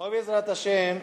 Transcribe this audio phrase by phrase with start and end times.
[0.00, 1.00] Hoy, Bezrat Hashem,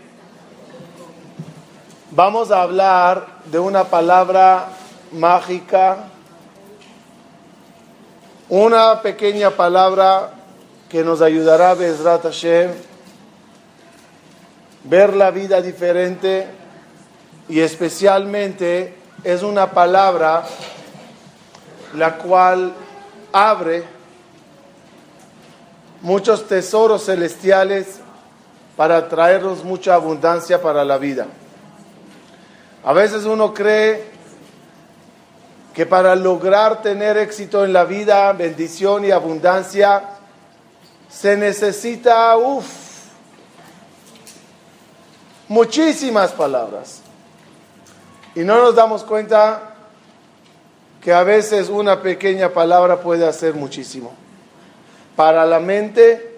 [2.12, 4.70] vamos a hablar de una palabra
[5.12, 5.98] mágica,
[8.48, 10.32] una pequeña palabra
[10.88, 12.72] que nos ayudará, Bezrat Hashem,
[14.86, 16.48] ver la vida diferente
[17.50, 20.46] y especialmente es una palabra
[21.96, 22.72] la cual
[23.34, 23.84] abre
[26.02, 28.05] muchos tesoros celestiales
[28.76, 31.28] para traernos mucha abundancia para la vida.
[32.84, 34.04] A veces uno cree
[35.74, 40.04] que para lograr tener éxito en la vida, bendición y abundancia,
[41.10, 42.66] se necesita, uff,
[45.48, 47.02] muchísimas palabras.
[48.36, 49.76] Y no nos damos cuenta
[51.02, 54.14] que a veces una pequeña palabra puede hacer muchísimo.
[55.16, 56.35] Para la mente,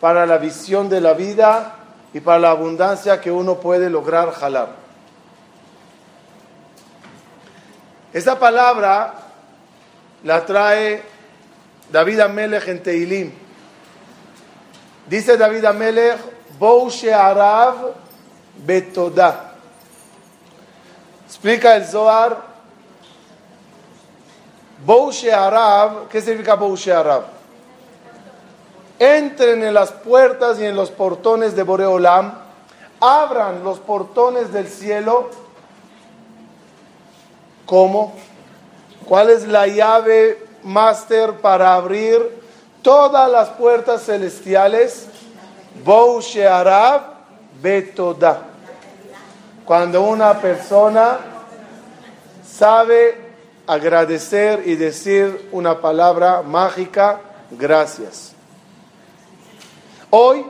[0.00, 1.74] para la visión de la vida
[2.12, 4.68] y para la abundancia que uno puede lograr jalar.
[8.12, 9.14] Esta palabra
[10.24, 11.02] la trae
[11.90, 13.32] David Amelech en Teilim.
[15.06, 16.18] Dice David Amelech,
[16.58, 17.94] Bou Arav
[18.64, 19.52] Betodah.
[21.26, 22.38] Explica el Zohar,
[24.84, 27.37] Bou Arav, ¿qué significa Bou Arav?
[28.98, 32.32] Entren en las puertas y en los portones de Boreolam,
[33.00, 35.30] abran los portones del cielo.
[37.66, 38.14] ¿Cómo?
[39.04, 42.42] ¿Cuál es la llave máster para abrir
[42.82, 45.06] todas las puertas celestiales?
[45.84, 47.02] Bou Shearab
[47.62, 48.42] Betoda.
[49.64, 51.18] Cuando una persona
[52.46, 53.28] sabe
[53.66, 58.37] agradecer y decir una palabra mágica, gracias.
[60.10, 60.44] Hoy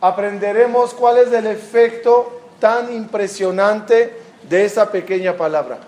[0.00, 4.16] aprenderemos cuál es el efecto tan impresionante
[4.48, 5.78] de esa pequeña palabra.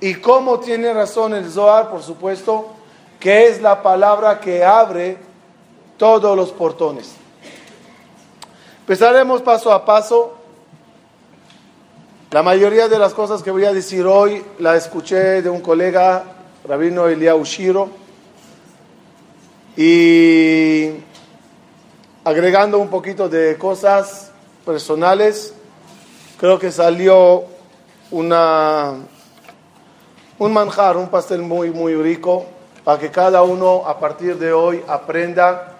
[0.00, 2.68] Y cómo tiene razón el Zohar, por supuesto,
[3.18, 5.16] que es la palabra que abre
[5.96, 7.12] todos los portones.
[8.80, 10.34] Empezaremos paso a paso.
[12.30, 16.24] La mayoría de las cosas que voy a decir hoy la escuché de un colega,
[16.66, 17.88] Rabino Elia Ushiro.
[19.76, 20.90] Y
[22.28, 24.30] agregando un poquito de cosas
[24.66, 25.54] personales,
[26.38, 27.44] creo que salió
[28.10, 28.96] una,
[30.38, 32.44] un manjar, un pastel muy, muy rico,
[32.84, 35.76] para que cada uno a partir de hoy aprenda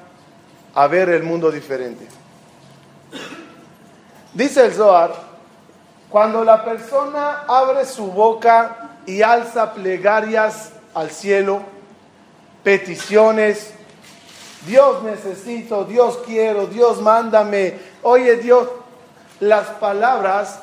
[0.75, 2.09] a ver el mundo diferente.
[4.33, 5.13] Dice el Zohar,
[6.09, 11.61] cuando la persona abre su boca y alza plegarias al cielo,
[12.65, 13.75] peticiones,
[14.67, 17.79] Dios necesito, Dios quiero, Dios mándame.
[18.03, 18.69] Oye Dios,
[19.41, 20.61] las palabras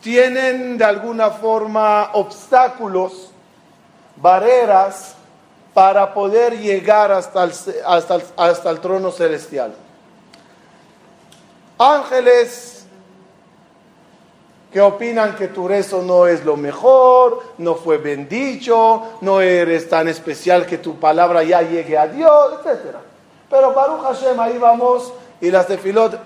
[0.00, 3.30] tienen de alguna forma obstáculos,
[4.16, 5.14] barreras
[5.74, 7.52] para poder llegar hasta el,
[7.86, 9.74] hasta hasta el trono celestial.
[11.78, 12.77] Ángeles
[14.72, 20.08] que opinan que tu rezo no es lo mejor, no fue bendicho, no eres tan
[20.08, 22.96] especial que tu palabra ya llegue a Dios, etc.
[23.48, 26.18] Pero Baruch Hashem, ahí vamos y las de Filot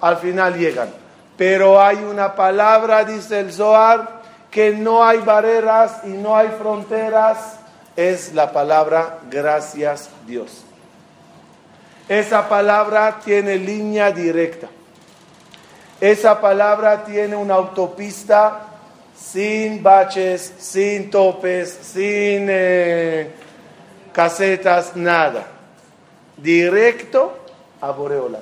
[0.00, 0.90] al final llegan.
[1.36, 7.58] Pero hay una palabra, dice el Zohar, que no hay barreras y no hay fronteras,
[7.94, 10.64] es la palabra gracias Dios.
[12.08, 14.68] Esa palabra tiene línea directa.
[16.06, 18.60] Esa palabra tiene una autopista
[19.18, 23.32] sin baches, sin topes, sin eh,
[24.12, 25.44] casetas, nada.
[26.36, 27.36] Directo
[27.80, 28.38] a Boreola.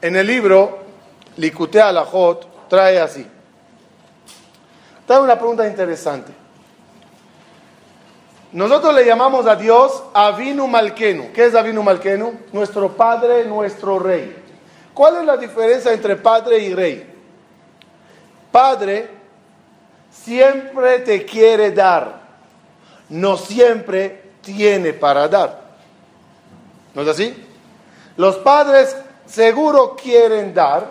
[0.00, 0.80] En el libro
[1.36, 3.24] Likute Alajot trae así.
[5.06, 6.41] Trae una pregunta interesante.
[8.52, 11.32] Nosotros le llamamos a Dios Avinu Malkenu.
[11.32, 12.32] ¿Qué es Avinu Malkenu?
[12.52, 14.36] Nuestro Padre, nuestro Rey.
[14.92, 17.10] ¿Cuál es la diferencia entre Padre y Rey?
[18.50, 19.08] Padre
[20.10, 22.20] siempre te quiere dar,
[23.08, 25.62] no siempre tiene para dar.
[26.94, 27.46] ¿No es así?
[28.18, 28.94] Los padres
[29.24, 30.86] seguro quieren dar,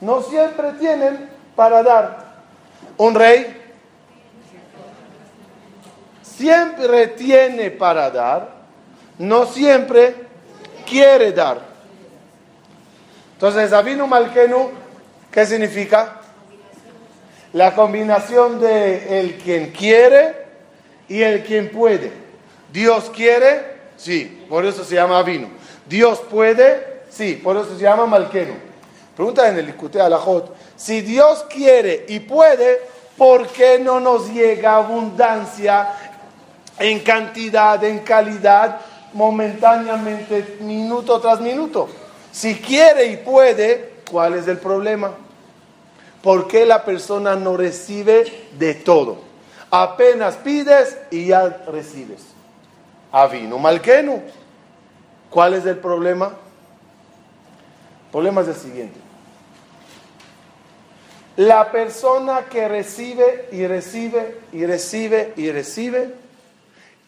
[0.00, 2.24] no siempre tienen para dar.
[2.96, 3.63] Un rey
[6.36, 8.50] siempre tiene para dar,
[9.18, 10.14] no siempre
[10.88, 11.60] quiere dar.
[13.34, 14.70] Entonces, Avinu Malkenu,
[15.30, 16.20] ¿qué significa?
[17.52, 20.44] La combinación de el quien quiere
[21.08, 22.12] y el quien puede.
[22.72, 25.48] Dios quiere, sí, por eso se llama vino.
[25.86, 28.54] Dios puede, sí, por eso se llama malqueno.
[29.14, 32.80] Pregunta en el Ikute Alajot, si Dios quiere y puede,
[33.16, 36.03] ¿por qué no nos llega abundancia
[36.78, 38.80] en cantidad, en calidad,
[39.12, 41.88] momentáneamente, minuto tras minuto?
[42.32, 45.12] Si quiere y puede, ¿cuál es el problema?
[46.22, 49.18] ¿Por qué la persona no recibe de todo?
[49.70, 52.22] Apenas pides y ya recibes.
[53.12, 54.22] A vino malqueno.
[55.30, 56.26] ¿Cuál es el problema?
[56.26, 59.00] El problema es el siguiente.
[61.36, 66.14] La persona que recibe y recibe y recibe y recibe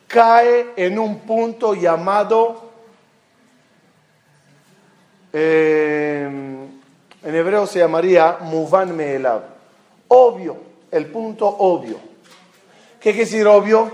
[0.07, 2.71] cae en un punto llamado,
[5.33, 6.29] eh,
[7.23, 9.43] en hebreo se llamaría Muvan Meelav,
[10.09, 10.57] obvio,
[10.91, 11.99] el punto obvio.
[13.01, 13.91] ¿Qué quiere decir obvio?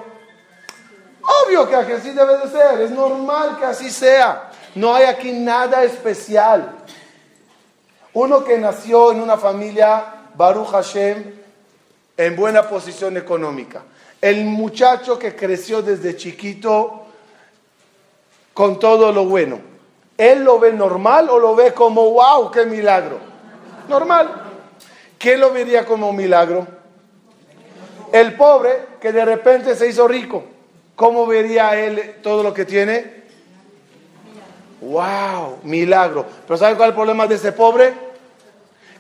[1.45, 4.51] Obvio que así debe de ser, es normal que así sea.
[4.75, 6.77] No hay aquí nada especial.
[8.15, 10.05] Uno que nació en una familia
[10.35, 11.35] Baruch Hashem,
[12.17, 13.83] en buena posición económica.
[14.23, 17.07] El muchacho que creció desde chiquito
[18.55, 19.59] con todo lo bueno.
[20.17, 23.19] ¿Él lo ve normal o lo ve como, wow, qué milagro?
[23.89, 24.31] Normal.
[25.19, 26.67] ¿Qué lo vería como milagro?
[28.13, 30.45] El pobre que de repente se hizo rico.
[30.95, 33.25] ¿Cómo vería él todo lo que tiene?
[34.83, 36.25] Wow, milagro.
[36.47, 38.13] Pero ¿sabe cuál es el problema de ese pobre?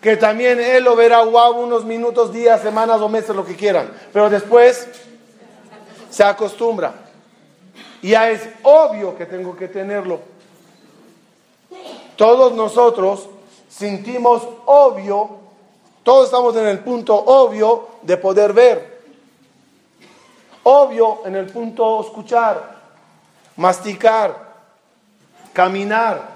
[0.02, 3.88] que también él lo verá wow unos minutos, días, semanas o meses, lo que quieran.
[4.12, 4.88] Pero después
[6.12, 6.92] se acostumbra.
[8.02, 10.20] Ya es obvio que tengo que tenerlo.
[12.16, 13.28] Todos nosotros
[13.68, 15.38] sentimos obvio,
[16.02, 19.02] todos estamos en el punto obvio de poder ver.
[20.64, 22.76] Obvio en el punto escuchar,
[23.56, 24.52] masticar,
[25.52, 26.30] caminar.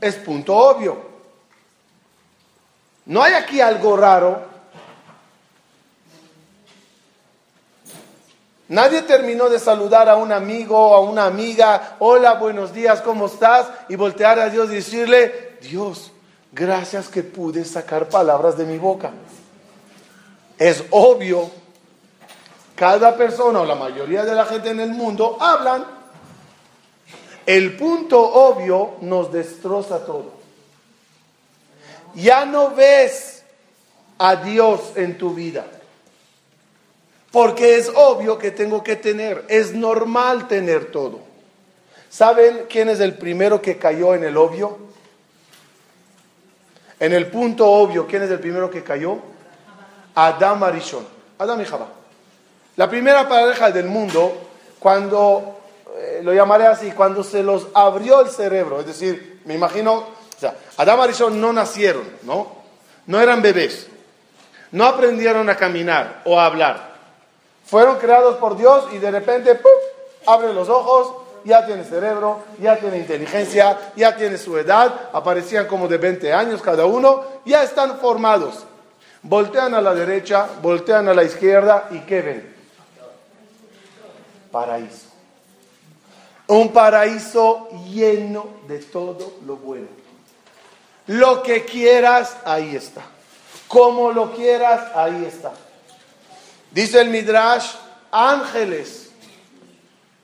[0.00, 0.96] Es punto obvio.
[3.06, 4.51] No hay aquí algo raro.
[8.72, 13.26] Nadie terminó de saludar a un amigo o a una amiga, hola, buenos días, ¿cómo
[13.26, 13.66] estás?
[13.88, 16.10] Y voltear a Dios y decirle, Dios,
[16.52, 19.10] gracias que pude sacar palabras de mi boca.
[20.58, 21.50] Es obvio,
[22.74, 25.84] cada persona o la mayoría de la gente en el mundo hablan.
[27.44, 30.42] El punto obvio nos destroza todo
[32.14, 33.44] ya no ves
[34.18, 35.66] a Dios en tu vida.
[37.32, 41.20] Porque es obvio que tengo que tener, es normal tener todo.
[42.10, 44.78] ¿Saben quién es el primero que cayó en el obvio?
[47.00, 49.18] En el punto obvio, ¿quién es el primero que cayó?
[50.14, 51.04] Adam Arishon,
[51.38, 51.88] Adam y Jabá.
[52.76, 55.58] La primera pareja del mundo, cuando,
[55.96, 60.56] eh, lo llamaré así, cuando se los abrió el cerebro, es decir, me imagino sea,
[60.76, 62.62] Adán y no nacieron, ¿no?
[63.06, 63.86] No eran bebés.
[64.72, 66.91] No aprendieron a caminar o a hablar.
[67.72, 69.72] Fueron creados por Dios y de repente, ¡pum!
[70.26, 75.88] Abre los ojos, ya tiene cerebro, ya tiene inteligencia, ya tiene su edad, aparecían como
[75.88, 78.66] de 20 años cada uno, ya están formados.
[79.22, 82.56] Voltean a la derecha, voltean a la izquierda y ¿qué ven?
[84.50, 85.06] Paraíso.
[86.48, 89.88] Un paraíso lleno de todo lo bueno.
[91.06, 93.00] Lo que quieras, ahí está.
[93.66, 95.52] Como lo quieras, ahí está.
[96.72, 97.74] Dice el Midrash,
[98.10, 99.10] ángeles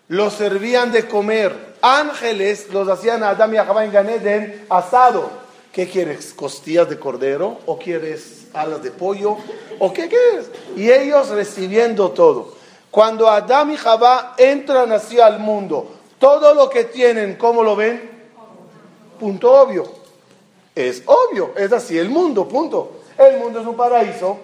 [0.09, 1.77] los servían de comer.
[1.81, 5.31] Ángeles los hacían a Adam y a Jabá en Ganeden asado.
[5.73, 6.33] ¿Qué quieres?
[6.35, 7.59] ¿Costillas de cordero?
[7.67, 9.37] ¿O quieres alas de pollo?
[9.79, 10.51] ¿O qué quieres?
[10.75, 12.55] Y ellos recibiendo todo.
[12.91, 18.11] Cuando Adam y Jabá entran así al mundo, todo lo que tienen, ¿cómo lo ven?
[19.21, 19.85] Punto obvio.
[20.75, 23.03] Es obvio, es así el mundo, punto.
[23.19, 24.39] El mundo es un paraíso.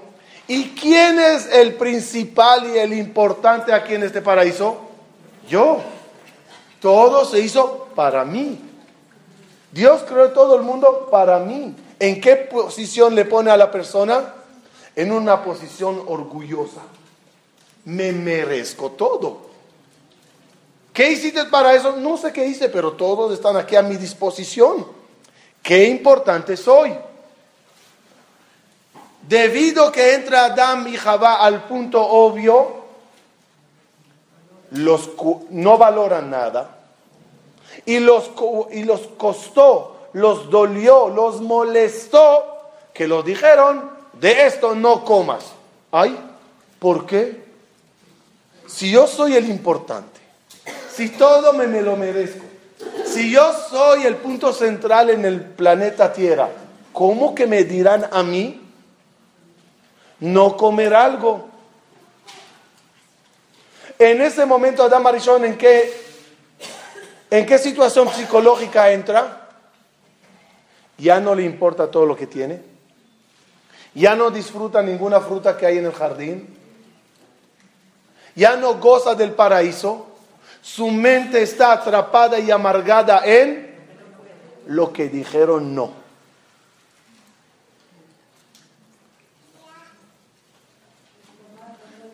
[0.46, 4.78] ¿Y quién es el principal y el importante aquí en este paraíso?
[5.48, 5.80] Yo.
[6.80, 8.60] Todo se hizo para mí.
[9.72, 11.74] Dios creó todo el mundo para mí.
[11.98, 14.34] ¿En qué posición le pone a la persona?
[14.94, 16.82] En una posición orgullosa.
[17.86, 19.38] Me merezco todo.
[20.92, 21.96] ¿Qué hiciste para eso?
[21.96, 24.86] No sé qué hice, pero todos están aquí a mi disposición.
[25.62, 26.94] Qué importante soy.
[29.28, 32.85] Debido que entra Adam y Jabá al punto obvio,
[34.73, 35.11] los,
[35.50, 36.78] no valoran nada.
[37.87, 38.31] Y los,
[38.73, 45.45] y los costó, los dolió, los molestó que los dijeron, de esto no comas.
[45.90, 46.19] Ay,
[46.78, 47.45] ¿por qué?
[48.66, 50.21] si yo soy el importante,
[50.93, 52.45] si todo me, me lo merezco,
[53.04, 56.49] si yo soy el punto central en el planeta Tierra,
[56.93, 58.61] ¿cómo que me dirán a mí
[60.21, 61.49] no comer algo?
[63.99, 65.92] En ese momento Adam Marichón, ¿en qué,
[67.30, 69.50] ¿en qué situación psicológica entra?
[70.99, 72.62] Ya no le importa todo lo que tiene.
[73.94, 76.56] Ya no disfruta ninguna fruta que hay en el jardín.
[78.35, 80.06] Ya no goza del paraíso.
[80.61, 83.75] Su mente está atrapada y amargada en
[84.66, 86.03] lo que dijeron no.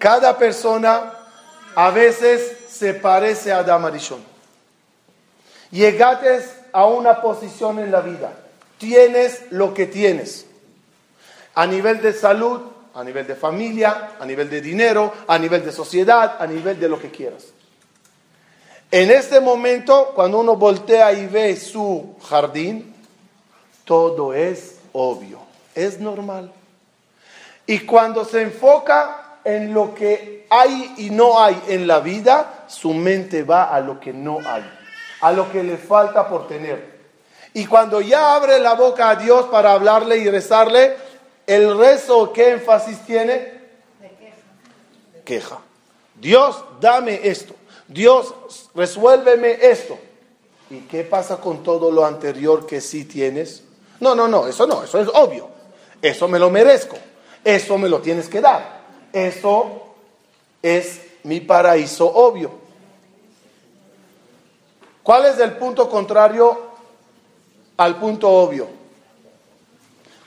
[0.00, 1.12] Cada persona
[1.74, 4.24] a veces se parece a Damarishon.
[5.70, 8.32] Llegates a una posición en la vida,
[8.78, 10.46] tienes lo que tienes,
[11.54, 12.62] a nivel de salud,
[12.94, 16.88] a nivel de familia, a nivel de dinero, a nivel de sociedad, a nivel de
[16.88, 17.48] lo que quieras.
[18.90, 22.94] En este momento, cuando uno voltea y ve su jardín,
[23.84, 25.40] todo es obvio,
[25.74, 26.50] es normal.
[27.66, 32.92] Y cuando se enfoca en lo que hay y no hay en la vida, su
[32.92, 34.64] mente va a lo que no hay,
[35.20, 37.00] a lo que le falta por tener.
[37.54, 40.96] Y cuando ya abre la boca a Dios para hablarle y rezarle,
[41.46, 43.60] el rezo, ¿qué énfasis tiene?
[43.98, 45.24] queja.
[45.24, 45.58] queja.
[46.14, 47.54] Dios, dame esto.
[47.88, 48.34] Dios,
[48.74, 49.98] resuélveme esto.
[50.70, 53.64] ¿Y qué pasa con todo lo anterior que sí tienes?
[53.98, 55.48] No, no, no, eso no, eso es obvio.
[56.00, 56.96] Eso me lo merezco.
[57.44, 58.79] Eso me lo tienes que dar.
[59.12, 59.94] Eso
[60.62, 62.50] es mi paraíso obvio.
[65.02, 66.58] ¿Cuál es el punto contrario
[67.76, 68.68] al punto obvio?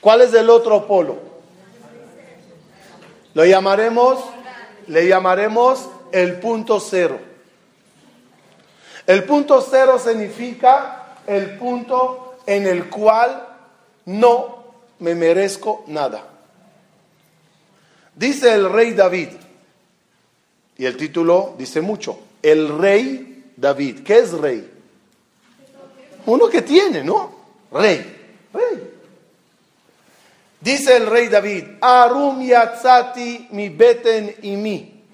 [0.00, 1.16] ¿Cuál es el otro polo?
[3.32, 4.22] Lo llamaremos,
[4.86, 7.18] le llamaremos el punto cero.
[9.06, 13.48] El punto cero significa el punto en el cual
[14.04, 14.64] no
[14.98, 16.33] me merezco nada.
[18.16, 19.28] Dice el rey David,
[20.76, 24.02] y el título dice mucho, el rey David.
[24.02, 24.70] ¿Qué es rey?
[26.26, 27.34] Uno que tiene, ¿no?
[27.70, 28.04] Rey,
[28.52, 28.90] rey.
[30.60, 35.04] Dice el rey David, Arum yatzati mi beten y mi.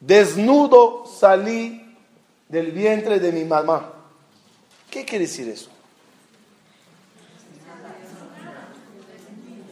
[0.00, 1.96] Desnudo salí
[2.48, 3.92] del vientre de mi mamá.
[4.90, 5.70] ¿Qué quiere decir eso?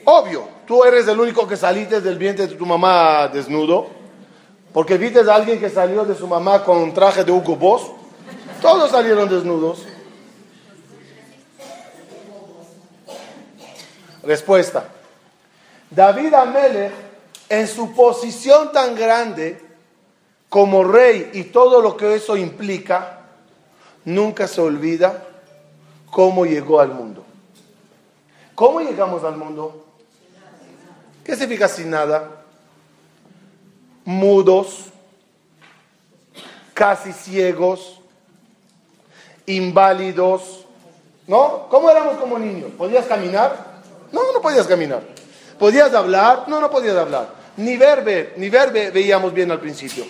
[0.04, 3.88] Obvio, tú eres el único que saliste del vientre de tu mamá desnudo,
[4.72, 7.82] porque viste a alguien que salió de su mamá con un traje de Hugo Boss.
[8.60, 9.84] Todos salieron desnudos.
[14.22, 14.88] Respuesta.
[15.90, 16.92] David Amelech,
[17.48, 19.60] en su posición tan grande
[20.48, 23.20] como rey y todo lo que eso implica,
[24.04, 25.26] nunca se olvida
[26.10, 27.24] cómo llegó al mundo.
[28.54, 29.84] ¿Cómo llegamos al mundo?
[31.24, 32.42] ¿Qué significa sin nada?
[34.04, 34.86] Mudos,
[36.74, 38.00] casi ciegos,
[39.46, 40.66] inválidos.
[41.26, 41.68] ¿No?
[41.70, 42.72] ¿Cómo éramos como niños?
[42.76, 43.82] ¿Podías caminar?
[44.10, 45.02] No, no podías caminar.
[45.58, 46.44] ¿Podías hablar?
[46.48, 47.28] No, no podías hablar.
[47.56, 50.04] Ni ver, ni ver veíamos bien al principio.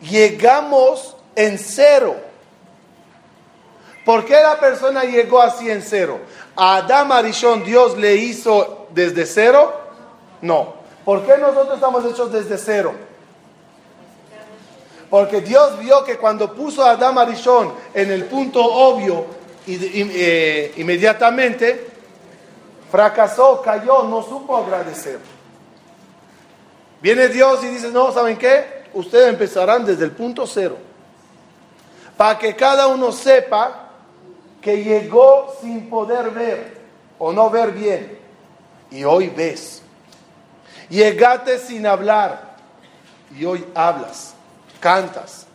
[0.00, 2.27] Llegamos en cero.
[4.08, 6.18] ¿Por qué la persona llegó así en cero?
[6.56, 9.70] ¿A Adam Arishon Dios le hizo desde cero?
[10.40, 10.76] No.
[11.04, 12.94] ¿Por qué nosotros estamos hechos desde cero?
[15.10, 19.26] Porque Dios vio que cuando puso a Adam Arishon en el punto obvio,
[19.66, 21.90] eh, inmediatamente
[22.90, 25.18] fracasó, cayó, no supo agradecer.
[27.02, 28.84] Viene Dios y dice, no, ¿saben qué?
[28.94, 30.78] Ustedes empezarán desde el punto cero.
[32.16, 33.84] Para que cada uno sepa
[34.68, 36.76] que llegó sin poder ver
[37.18, 38.18] o no ver bien
[38.90, 39.80] y hoy ves.
[40.90, 42.54] Llegaste sin hablar
[43.34, 44.34] y hoy hablas,
[44.78, 45.46] cantas.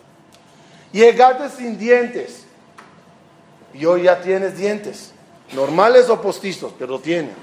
[0.92, 2.46] Llegaste sin dientes
[3.72, 5.12] y hoy ya tienes dientes,
[5.54, 7.36] normales o postizos, pero tienes.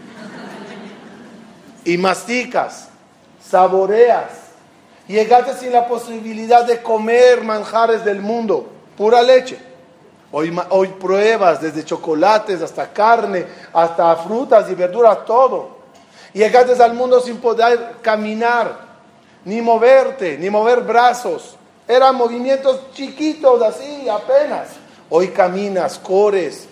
[1.85, 2.89] Y masticas,
[3.49, 4.33] saboreas.
[5.07, 9.70] Llegaste sin la posibilidad de comer manjares del mundo, pura leche
[10.33, 15.81] Hoy, pruebas desde chocolates hasta carne, hasta frutas y verduras, todo.
[16.33, 18.79] Llegaste al mundo sin poder caminar,
[19.45, 21.57] ni moverte, ni mover brazos.
[21.89, 24.69] Eran movimientos chiquitos así, apenas.
[25.09, 26.69] Hoy caminas, corres.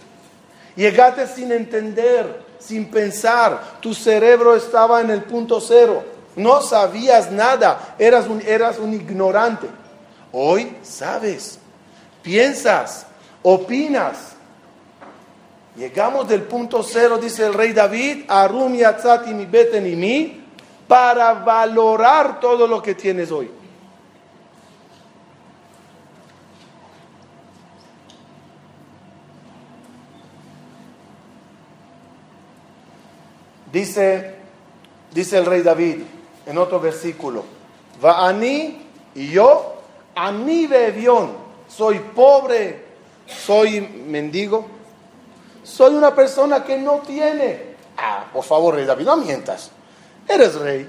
[0.76, 3.60] Llegaste sin entender, sin pensar.
[3.80, 6.04] Tu cerebro estaba en el punto cero.
[6.36, 7.96] No sabías nada.
[7.98, 9.66] Eras eras un ignorante.
[10.30, 11.58] Hoy sabes,
[12.22, 13.07] piensas,
[13.50, 14.34] opinas.
[15.74, 20.44] Llegamos del punto cero, dice el rey David, Arum Yatzati mi y mi,
[20.86, 23.50] para valorar todo lo que tienes hoy.
[33.72, 34.34] Dice,
[35.12, 36.02] dice el rey David
[36.44, 37.44] en otro versículo,
[38.04, 38.82] va a mí
[39.14, 39.76] y yo,
[40.14, 41.32] a mi bebión,
[41.68, 42.87] soy pobre,
[43.28, 44.66] soy mendigo,
[45.62, 47.76] soy una persona que no tiene.
[47.96, 49.70] Ah, por favor, rey David, no mientas.
[50.26, 50.88] Eres rey,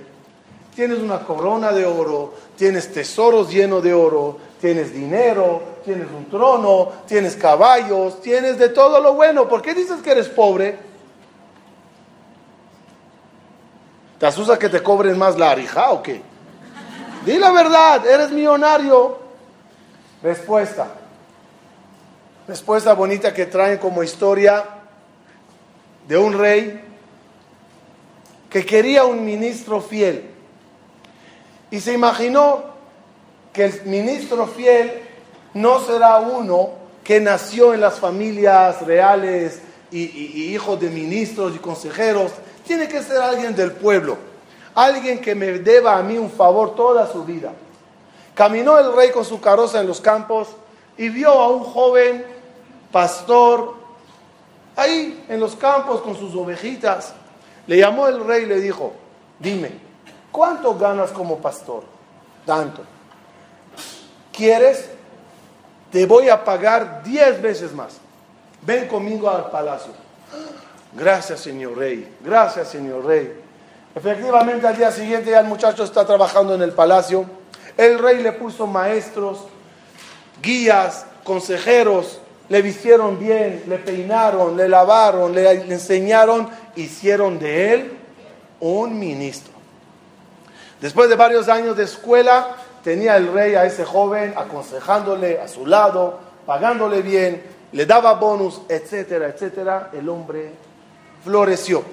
[0.75, 6.89] tienes una corona de oro, tienes tesoros llenos de oro, tienes dinero, tienes un trono,
[7.08, 9.48] tienes caballos, tienes de todo lo bueno.
[9.48, 10.77] ¿Por qué dices que eres pobre?
[14.19, 16.22] ¿Te asusta que te cobren más la arija o qué?
[17.25, 19.17] Di la verdad, eres millonario.
[20.22, 20.99] Respuesta.
[22.50, 24.65] Respuesta bonita que traen como historia
[26.08, 26.82] de un rey
[28.50, 30.32] que quería un ministro fiel.
[31.70, 32.63] Y se imaginó
[33.53, 35.00] que el ministro fiel
[35.53, 36.72] no será uno
[37.03, 42.32] que nació en las familias reales y, hijos de ministros y consejeros,
[42.65, 44.18] tiene que ser alguien del pueblo,
[44.74, 47.53] alguien que me deba a mí un favor toda su vida.
[48.34, 50.48] Caminó el rey con su carroza en los campos
[50.98, 52.38] y vio a un joven
[52.91, 53.75] pastor
[54.75, 57.13] ahí en los campos con sus ovejitas.
[57.67, 58.93] Le llamó el rey y le dijo,
[59.39, 59.72] dime,
[60.31, 61.84] ¿cuánto ganas como pastor?
[62.46, 62.81] Tanto.
[64.31, 64.89] ¿Quieres?
[65.91, 67.98] Te voy a pagar diez veces más.
[68.62, 69.91] Ven conmigo al palacio.
[70.93, 72.15] Gracias, señor rey.
[72.22, 73.41] Gracias, señor rey.
[73.93, 77.25] Efectivamente, al día siguiente ya el muchacho está trabajando en el palacio.
[77.75, 79.46] El rey le puso maestros,
[80.42, 87.98] guías, consejeros, le vistieron bien, le peinaron, le lavaron, le, enseñaron, hicieron de él
[88.59, 89.53] un ministro.
[90.81, 95.66] Después de varios años de escuela, tenía el rey a ese joven aconsejándole a su
[95.66, 99.92] lado, pagándole bien, le daba bonus, etcétera, etcétera.
[99.94, 100.51] El hombre
[101.24, 101.83] floreció.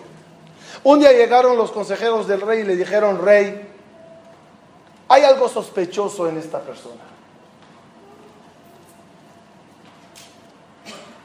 [0.84, 3.68] Un día llegaron los consejeros del rey y le dijeron, rey,
[5.08, 7.15] hay algo sospechoso en esta persona.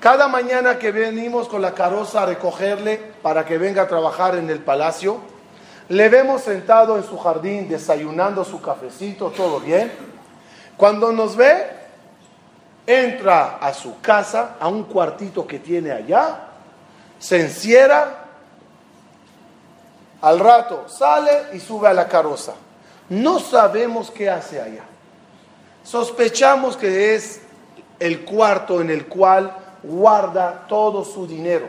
[0.02, 4.50] Cada mañana que venimos con la carroza a recogerle para que venga a trabajar en
[4.50, 5.20] el palacio,
[5.90, 9.92] le vemos sentado en su jardín desayunando su cafecito, todo bien.
[10.76, 11.68] Cuando nos ve,
[12.88, 16.48] entra a su casa, a un cuartito que tiene allá,
[17.20, 18.26] se encierra,
[20.20, 22.54] al rato sale y sube a la carroza.
[23.10, 24.84] No sabemos qué hace allá.
[25.84, 27.42] Sospechamos que es
[28.00, 31.68] el cuarto en el cual guarda todo su dinero,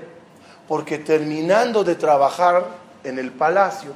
[0.69, 2.65] porque terminando de trabajar
[3.05, 3.93] en el palacio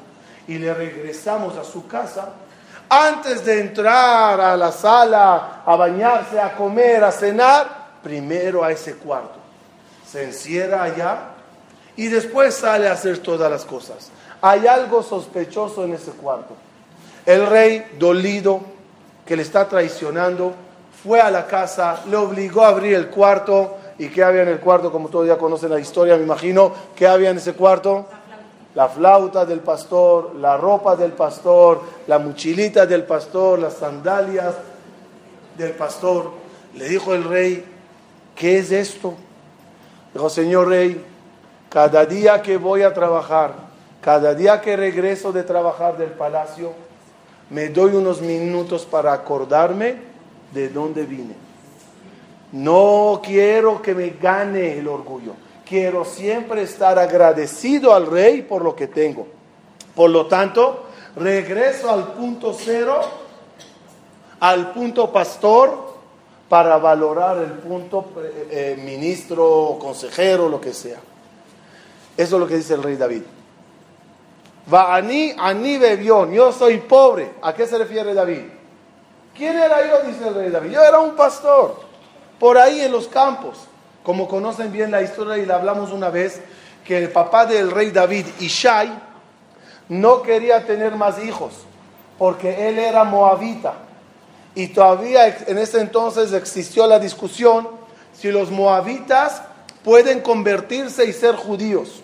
[0.48, 2.30] y le regresamos a su casa,
[2.88, 8.94] antes de entrar a la sala, a bañarse, a comer, a cenar, primero a ese
[8.94, 9.38] cuarto.
[10.08, 11.18] Se encierra allá
[11.96, 14.10] y después sale a hacer todas las cosas.
[14.40, 16.54] Hay algo sospechoso en ese cuarto.
[17.24, 18.60] El rey, dolido,
[19.26, 20.54] que le está traicionando,
[21.02, 23.78] fue a la casa, le obligó a abrir el cuarto.
[23.98, 24.92] ¿Y qué había en el cuarto?
[24.92, 26.72] Como todos ya conocen la historia, me imagino.
[26.94, 28.06] ¿Qué había en ese cuarto?
[28.74, 34.54] La flauta del pastor, la ropa del pastor, la mochilita del pastor, las sandalias
[35.56, 36.30] del pastor.
[36.74, 37.64] Le dijo el rey,
[38.34, 39.14] ¿qué es esto?
[40.12, 41.02] Dijo, Señor rey,
[41.70, 43.54] cada día que voy a trabajar,
[44.02, 46.72] cada día que regreso de trabajar del palacio,
[47.48, 49.96] me doy unos minutos para acordarme
[50.52, 51.45] de dónde vine.
[52.52, 55.32] No quiero que me gane el orgullo.
[55.68, 59.26] Quiero siempre estar agradecido al rey por lo que tengo.
[59.94, 60.84] Por lo tanto,
[61.16, 63.00] regreso al punto cero,
[64.40, 65.96] al punto pastor,
[66.48, 70.98] para valorar el punto eh, eh, ministro, consejero, lo que sea.
[72.16, 73.22] Eso es lo que dice el rey David.
[74.72, 77.32] Va ani, ani bebión, yo soy pobre.
[77.42, 78.42] ¿A qué se refiere David?
[79.36, 80.08] ¿Quién era yo?
[80.08, 80.70] Dice el rey David.
[80.70, 81.80] Yo era un pastor,
[82.38, 83.58] por ahí en los campos.
[84.02, 86.40] Como conocen bien la historia y la hablamos una vez,
[86.84, 88.90] que el papá del rey David, Ishai,
[89.88, 91.52] no quería tener más hijos,
[92.18, 93.74] porque él era moabita.
[94.54, 97.68] Y todavía en ese entonces existió la discusión
[98.12, 99.42] si los moabitas
[99.84, 102.02] pueden convertirse y ser judíos.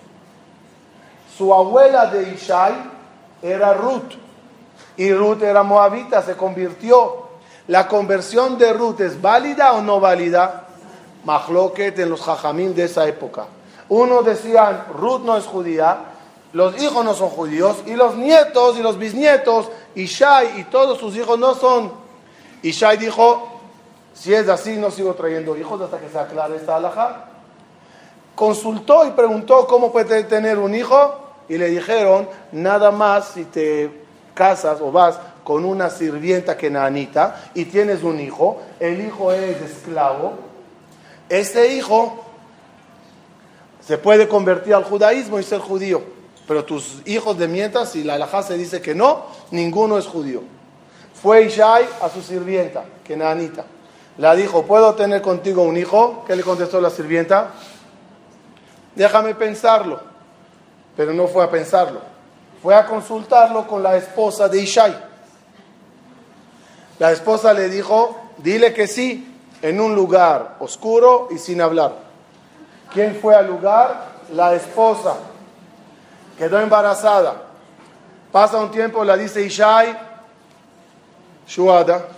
[1.37, 2.75] Su abuela de Ishai
[3.43, 4.13] era Ruth.
[4.97, 7.22] Y Ruth era moabita, se convirtió.
[7.73, 10.67] ¿La conversión de Ruth es válida o no válida?
[11.25, 13.47] Mahloket en los jajamín de esa época.
[13.89, 16.01] Uno decían, Ruth no es judía,
[16.53, 21.17] los hijos no son judíos, y los nietos y los bisnietos, Ishai y todos sus
[21.17, 21.91] hijos no son.
[22.63, 23.59] Ishai dijo,
[24.13, 27.25] si es así, no sigo trayendo hijos hasta que se aclare esta alhaja.
[28.35, 31.15] Consultó y preguntó cómo puede tener un hijo,
[31.49, 34.03] y le dijeron, nada más si te
[34.35, 39.61] casas o vas con una sirvienta que nanita y tienes un hijo, el hijo es
[39.61, 40.35] esclavo,
[41.29, 42.25] este hijo
[43.81, 46.03] se puede convertir al judaísmo y ser judío.
[46.47, 50.43] Pero tus hijos de mientras, si la alajá se dice que no, ninguno es judío.
[51.15, 53.65] Fue Ishai a su sirvienta, que nanita.
[54.19, 56.25] La dijo, ¿puedo tener contigo un hijo?
[56.27, 57.53] ¿Qué le contestó la sirvienta?
[58.95, 60.01] Déjame pensarlo.
[60.97, 62.01] Pero no fue a pensarlo.
[62.63, 65.12] Fue a consultarlo con la esposa de Ishai.
[66.99, 69.29] La esposa le dijo, dile que sí,
[69.63, 71.95] en un lugar oscuro y sin hablar.
[72.93, 74.13] ¿Quién fue al lugar?
[74.35, 75.15] La esposa.
[76.37, 77.43] Quedó embarazada.
[78.31, 79.97] Pasa un tiempo, la dice Ishai,
[81.47, 82.09] Shuada.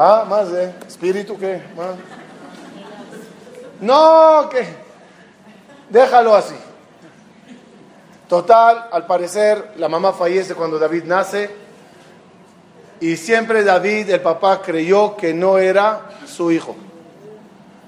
[0.00, 0.72] Ah, más, ¿eh?
[0.86, 1.60] ¿Espíritu qué?
[3.80, 4.64] No, que
[5.88, 6.54] déjalo así.
[8.28, 11.50] Total, al parecer, la mamá fallece cuando David nace
[13.00, 16.76] y siempre David, el papá, creyó que no era su hijo.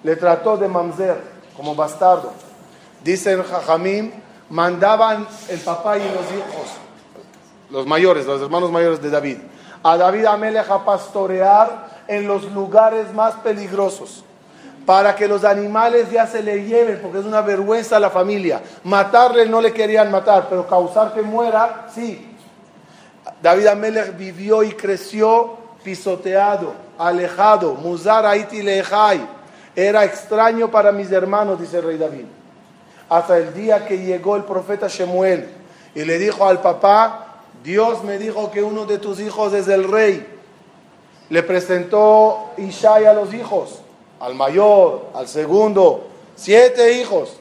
[0.03, 1.21] Le trató de mamzer,
[1.57, 2.33] como bastardo.
[3.05, 3.45] Dice el
[4.49, 6.71] mandaban el papá y los hijos,
[7.71, 9.39] los mayores, los hermanos mayores de David,
[9.83, 14.25] a David Amelech a pastorear en los lugares más peligrosos
[14.87, 18.61] para que los animales ya se le lleven, porque es una vergüenza a la familia.
[18.85, 22.27] Matarle no le querían matar, pero causar que muera, sí.
[23.43, 29.21] David Amelech vivió y creció pisoteado, alejado, Muzar Haiti Lejai.
[29.75, 32.25] Era extraño para mis hermanos, dice el rey David.
[33.09, 35.49] Hasta el día que llegó el profeta Shemuel
[35.95, 37.27] y le dijo al papá,
[37.63, 40.27] Dios me dijo que uno de tus hijos es el rey.
[41.29, 43.81] Le presentó Ishai a los hijos,
[44.21, 46.07] al mayor, al segundo,
[46.37, 47.37] siete hijos.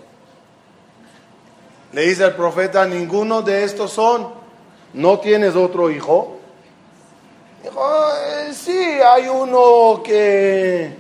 [1.92, 4.40] Le dice el profeta, ninguno de estos son.
[4.94, 6.38] ¿no tienes otro hijo?
[7.64, 7.84] Dijo,
[8.26, 10.96] eh, sí, hay uno que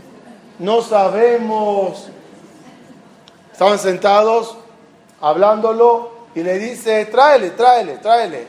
[0.59, 2.09] no sabemos.
[3.51, 4.57] Estaban sentados
[5.21, 8.47] hablándolo y le dice, tráele, tráele, tráele.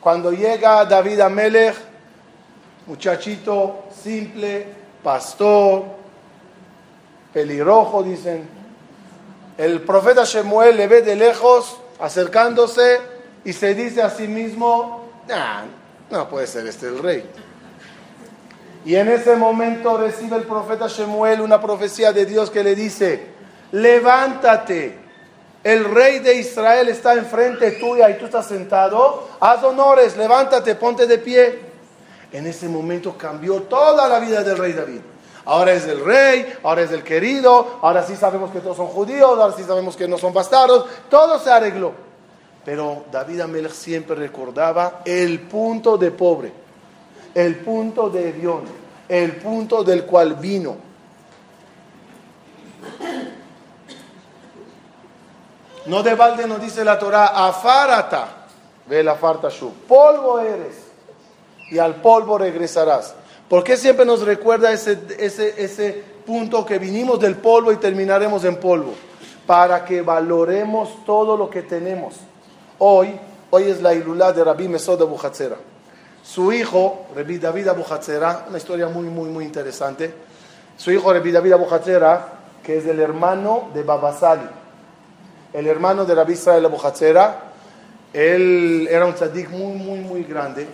[0.00, 1.74] Cuando llega David Amelech,
[2.86, 4.66] muchachito simple,
[5.02, 5.84] pastor,
[7.36, 8.48] pelirrojo, dicen.
[9.58, 12.98] El profeta Shemuel le ve de lejos, acercándose,
[13.44, 15.04] y se dice a sí mismo,
[16.10, 17.28] no puede ser este el rey.
[18.86, 23.26] Y en ese momento recibe el profeta Shemuel una profecía de Dios que le dice,
[23.72, 24.98] levántate,
[25.62, 31.06] el rey de Israel está enfrente tuya y tú estás sentado, haz honores, levántate, ponte
[31.06, 31.58] de pie.
[32.32, 35.00] En ese momento cambió toda la vida del rey David.
[35.46, 39.38] Ahora es el rey, ahora es el querido, ahora sí sabemos que todos son judíos,
[39.38, 41.92] ahora sí sabemos que no son bastardos, todo se arregló.
[42.64, 46.52] Pero David Amelech siempre recordaba el punto de pobre,
[47.32, 48.62] el punto de Dios,
[49.08, 50.76] el punto del cual vino.
[55.86, 58.46] No de balde nos dice la Torah, afárata,
[58.86, 59.48] ve la farta
[59.86, 60.76] polvo eres
[61.70, 63.14] y al polvo regresarás.
[63.48, 68.44] ¿Por qué siempre nos recuerda ese, ese, ese punto que vinimos del polvo y terminaremos
[68.44, 68.94] en polvo?
[69.46, 72.16] Para que valoremos todo lo que tenemos.
[72.78, 73.14] Hoy,
[73.50, 75.16] hoy es la ilulá de Rabbi Mesod Abu
[76.24, 77.84] Su hijo, Rabbi David Abu
[78.48, 80.12] una historia muy, muy, muy interesante.
[80.76, 81.66] Su hijo, Rabbi David Abu
[82.64, 84.48] que es el hermano de Babasali,
[85.52, 86.78] el hermano de Rabbi Israel Abu
[88.12, 90.66] él era un tzadik muy, muy, muy grande.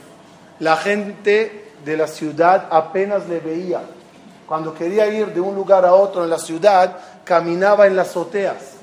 [0.60, 3.82] La gente de la ciudad apenas le veía.
[4.46, 8.74] Cuando quería ir de un lugar a otro en la ciudad, caminaba en las azoteas.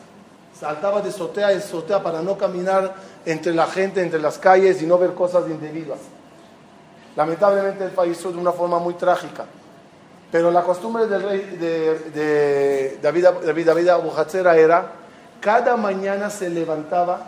[0.59, 2.93] Saltaba de azotea en azotea para no caminar
[3.25, 5.99] entre la gente, entre las calles y no ver cosas indebidas.
[7.15, 9.45] Lamentablemente él falleció de una forma muy trágica.
[10.31, 13.87] Pero la costumbre del rey de, David, David, David
[14.57, 14.91] era,
[15.41, 17.21] cada mañana se levantaba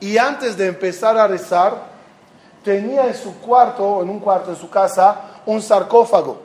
[0.00, 1.89] y antes de empezar a rezar,
[2.64, 6.40] tenía en su cuarto, en un cuarto en su casa, un sarcófago.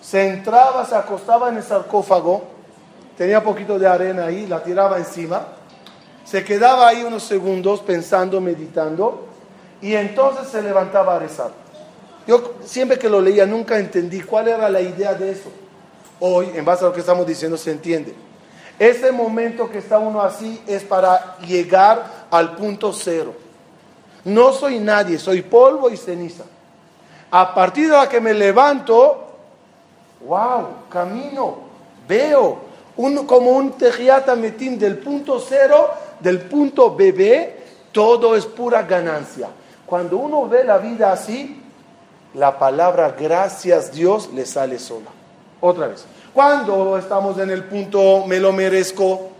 [0.00, 2.42] Se entraba, se acostaba en el sarcófago,
[3.16, 5.46] tenía poquito de arena ahí, la tiraba encima,
[6.24, 9.26] se quedaba ahí unos segundos pensando, meditando,
[9.80, 11.50] y entonces se levantaba a rezar.
[12.26, 15.50] Yo siempre que lo leía nunca entendí cuál era la idea de eso.
[16.20, 18.14] Hoy, en base a lo que estamos diciendo, se entiende.
[18.78, 23.34] Ese momento que está uno así es para llegar al punto cero.
[24.24, 26.44] No soy nadie, soy polvo y ceniza.
[27.30, 29.28] A partir de la que me levanto,
[30.26, 31.58] wow, camino,
[32.08, 32.58] veo,
[32.96, 37.56] un, como un tejiata metín del punto cero, del punto bebé,
[37.92, 39.48] todo es pura ganancia.
[39.86, 41.62] Cuando uno ve la vida así,
[42.34, 45.10] la palabra gracias Dios le sale sola.
[45.60, 46.04] Otra vez.
[46.32, 49.30] Cuando estamos en el punto me lo merezco,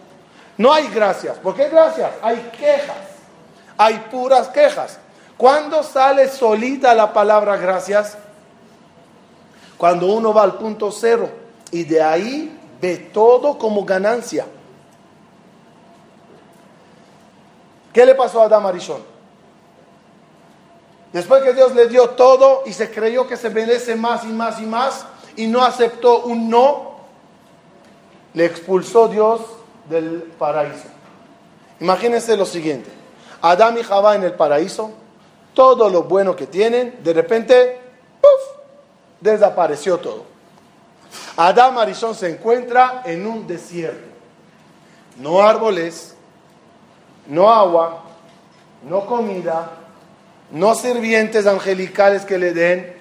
[0.59, 1.39] no hay gracias.
[1.39, 2.11] ¿Por qué gracias?
[2.23, 3.10] Hay quejas.
[3.83, 4.99] Hay puras quejas.
[5.39, 8.19] ¿Cuándo sale solita la palabra gracias?
[9.79, 11.31] Cuando uno va al punto cero
[11.71, 14.45] y de ahí ve todo como ganancia.
[17.91, 19.03] ¿Qué le pasó a Adam Arishon?
[21.15, 24.61] Después que Dios le dio todo y se creyó que se merece más y más
[24.61, 26.97] y más y no aceptó un no,
[28.35, 29.41] le expulsó Dios
[29.89, 30.85] del paraíso.
[31.81, 33.00] Imagínense lo siguiente,
[33.43, 34.91] Adán y Jabá en el paraíso,
[35.55, 37.81] todo lo bueno que tienen, de repente,
[38.21, 38.63] ¡puf!
[39.21, 40.25] desapareció todo.
[41.37, 44.09] Adán Marisón se encuentra en un desierto.
[45.17, 46.15] No árboles,
[47.27, 48.05] no agua,
[48.89, 49.71] no comida,
[50.51, 52.97] no sirvientes angelicales que le den,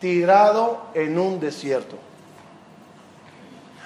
[0.00, 1.96] tirado en un desierto.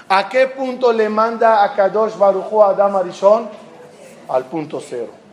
[0.09, 3.49] ¿A qué punto le manda a Kadosh Baruj a Adam Arishon?
[4.29, 5.26] Al punto cero.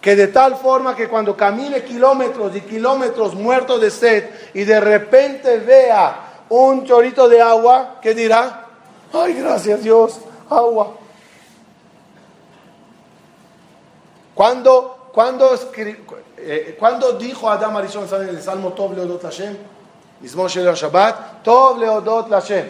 [0.00, 4.80] Que de tal forma que cuando camine kilómetros y kilómetros muerto de sed y de
[4.80, 8.66] repente vea un chorrito de agua, ¿qué dirá?
[9.12, 10.94] Ay, gracias Dios, agua.
[14.34, 15.50] Cuando, cuando,
[16.38, 19.54] eh, cuando dijo Adam Arishon en el Salmo Tov Leodot Hashem,
[20.20, 22.66] mismo Shabbat, Tov Leodot Hashem.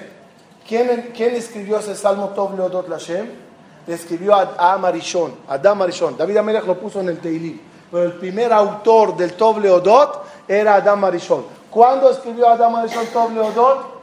[0.66, 3.49] ¿Quién, ¿Quién escribió ese Salmo Tov Leodot Hashem?
[3.94, 6.16] Escribió Adam Arishon, Adam Arishon.
[6.16, 7.60] David Amelech lo puso en el Teilim.
[7.90, 11.44] Pero el primer autor del Tov Leodot era Adam Arishon.
[11.70, 14.00] ¿Cuándo escribió Adam Arishon Tov Leodot?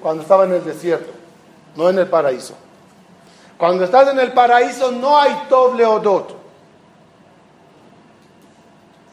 [0.00, 1.12] Cuando estaba en el desierto,
[1.74, 2.54] no en el paraíso.
[3.58, 6.36] Cuando estás en el paraíso no hay Tov Leodot.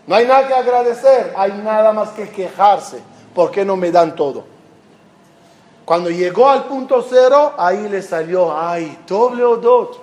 [0.05, 3.01] No hay nada que agradecer, hay nada más que quejarse.
[3.33, 4.52] ¿Por qué no me dan todo?
[5.85, 9.99] Cuando llegó al punto cero, ahí le salió, ay, doble o dos.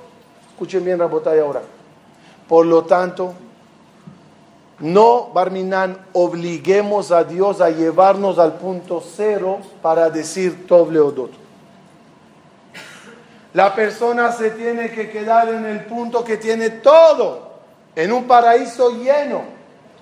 [0.50, 1.62] Escuchen bien, Rabotay, ahora.
[2.46, 3.34] Por lo tanto,
[4.80, 11.30] no, Barminan, obliguemos a Dios a llevarnos al punto cero para decir doble o dos.
[13.52, 17.50] La persona se tiene que quedar en el punto que tiene todo,
[17.96, 19.42] en un paraíso lleno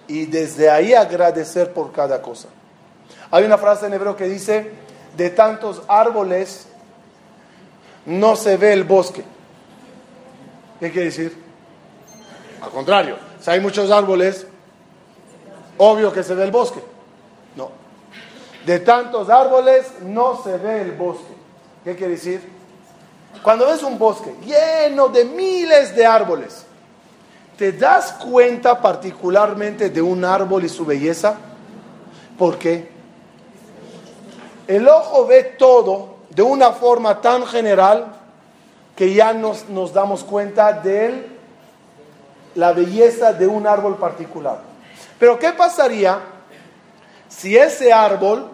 [0.06, 2.48] y desde ahí agradecer por cada cosa.
[3.30, 4.70] Hay una frase en hebreo que dice,
[5.18, 6.66] de tantos árboles
[8.06, 9.22] no se ve el bosque.
[10.80, 11.36] ¿Qué quiere decir?
[12.62, 14.46] Al contrario, si hay muchos árboles,
[15.76, 16.80] obvio que se ve el bosque.
[17.54, 17.70] No.
[18.64, 21.34] De tantos árboles no se ve el bosque.
[21.84, 22.40] ¿Qué quiere decir?
[23.42, 26.64] Cuando ves un bosque lleno de miles de árboles,
[27.58, 31.34] ¿Te das cuenta particularmente de un árbol y su belleza?
[32.38, 32.97] ¿Por qué?
[34.68, 38.06] El ojo ve todo de una forma tan general
[38.94, 41.26] que ya nos, nos damos cuenta de
[42.54, 44.60] la belleza de un árbol particular.
[45.18, 46.20] Pero ¿qué pasaría
[47.28, 48.48] si ese árbol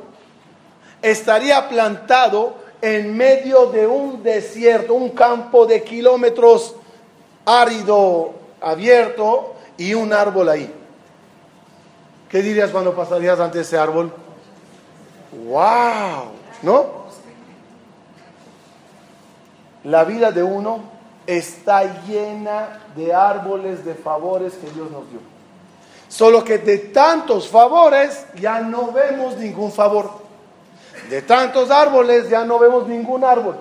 [1.02, 6.74] estaría plantado en medio de un desierto, un campo de kilómetros
[7.44, 10.72] árido, abierto y un árbol ahí.
[12.28, 14.12] ¿Qué dirías cuando pasarías ante ese árbol?
[15.46, 16.32] ¡Wow!
[16.62, 17.04] ¿No?
[19.84, 20.80] La vida de uno
[21.26, 25.20] está llena de árboles de favores que Dios nos dio.
[26.08, 30.10] Solo que de tantos favores ya no vemos ningún favor.
[31.10, 33.56] De tantos árboles ya no vemos ningún árbol.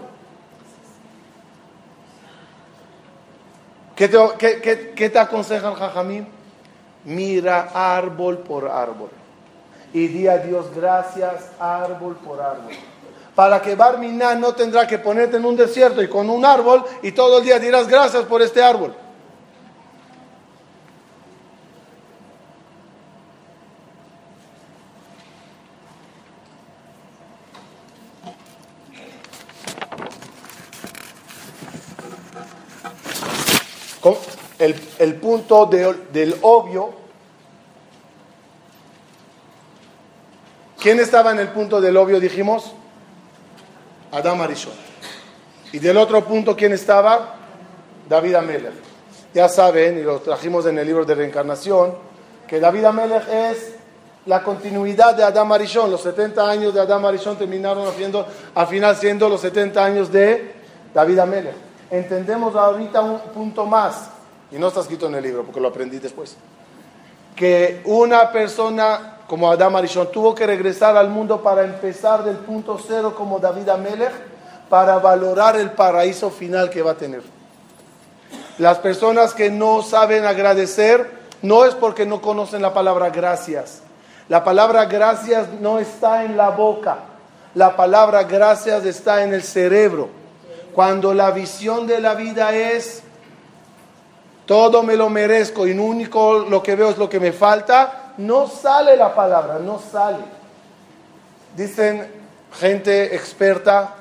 [3.95, 6.27] ¿Qué te, qué, aconseja el Jajamín?
[7.05, 9.09] Mira árbol por árbol
[9.93, 12.73] y di a Dios gracias árbol por árbol.
[13.35, 17.11] Para que Barminá no tendrá que ponerte en un desierto y con un árbol y
[17.11, 18.95] todo el día dirás gracias por este árbol.
[34.59, 37.02] El, el punto de, del obvio
[40.83, 42.73] ¿Quién estaba en el punto del obvio, dijimos?
[44.11, 44.73] Adam Arishon.
[45.71, 47.35] Y del otro punto, ¿quién estaba?
[48.09, 48.73] David Amelech.
[49.33, 51.95] Ya saben, y lo trajimos en el libro de reencarnación,
[52.45, 53.75] que David Amelech es
[54.25, 55.89] la continuidad de Adam Arishon.
[55.89, 60.53] Los 70 años de Adam Arishon terminaron haciendo, al final siendo los 70 años de
[60.93, 61.55] David Amelech.
[61.91, 64.09] Entendemos ahorita un punto más,
[64.51, 66.35] y no está escrito en el libro porque lo aprendí después,
[67.37, 72.79] que una persona como Adam Arishon tuvo que regresar al mundo para empezar del punto
[72.85, 74.11] cero como David Amelech
[74.69, 77.21] para valorar el paraíso final que va a tener.
[78.57, 81.09] Las personas que no saben agradecer
[81.41, 83.81] no es porque no conocen la palabra gracias.
[84.29, 86.97] La palabra gracias no está en la boca.
[87.55, 90.09] La palabra gracias está en el cerebro.
[90.73, 93.03] Cuando la visión de la vida es
[94.45, 98.02] todo me lo merezco y lo único lo que veo es lo que me falta,
[98.17, 100.23] no sale la palabra, no sale.
[101.55, 102.07] Dicen
[102.53, 103.95] gente experta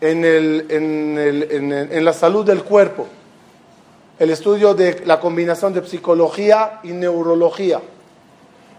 [0.00, 3.06] en, en la salud del cuerpo
[4.20, 7.80] el estudio de la combinación de psicología y neurología.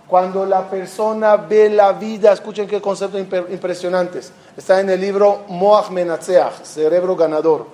[0.08, 4.32] Cuando la persona ve la vida, escuchen qué conceptos impresionantes.
[4.56, 7.66] Está en el libro Moach Menatzeach, Cerebro Ganador.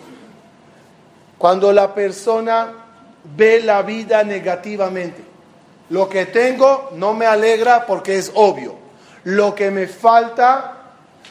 [1.37, 2.71] Cuando la persona
[3.35, 5.25] ve la vida negativamente,
[5.89, 8.75] lo que tengo no me alegra porque es obvio.
[9.23, 10.77] Lo que me falta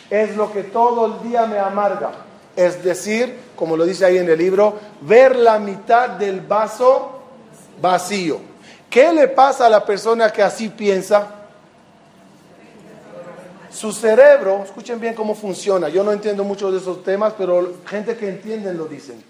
[0.09, 2.11] es lo que todo el día me amarga.
[2.55, 7.21] Es decir, como lo dice ahí en el libro, ver la mitad del vaso
[7.81, 8.41] vacío.
[8.89, 11.29] ¿Qué le pasa a la persona que así piensa?
[13.71, 18.17] Su cerebro, escuchen bien cómo funciona, yo no entiendo mucho de esos temas, pero gente
[18.17, 19.23] que entiende lo dicen.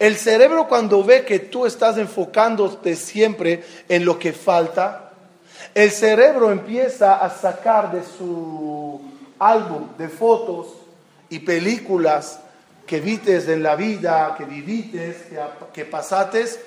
[0.00, 5.12] El cerebro cuando ve que tú estás enfocándote siempre en lo que falta,
[5.74, 8.98] el cerebro empieza a sacar de su
[9.38, 10.68] álbum de fotos
[11.28, 12.40] y películas
[12.86, 15.16] que vites en la vida, que vivites,
[15.74, 16.58] que, pasates,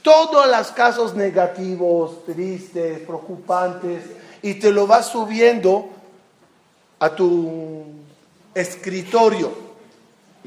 [0.00, 4.02] todos los casos negativos, tristes, preocupantes,
[4.40, 5.90] y te lo vas subiendo
[6.98, 7.84] a tu
[8.54, 9.67] escritorio.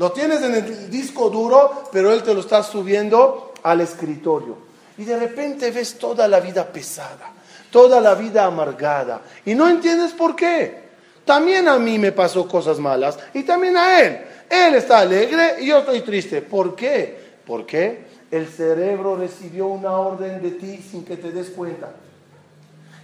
[0.01, 4.57] Lo tienes en el disco duro, pero él te lo está subiendo al escritorio.
[4.97, 7.31] Y de repente ves toda la vida pesada,
[7.69, 10.89] toda la vida amargada, y no entiendes por qué.
[11.23, 14.21] También a mí me pasó cosas malas y también a él.
[14.49, 16.41] Él está alegre y yo estoy triste.
[16.41, 17.35] ¿Por qué?
[17.45, 21.91] Porque el cerebro recibió una orden de ti sin que te des cuenta.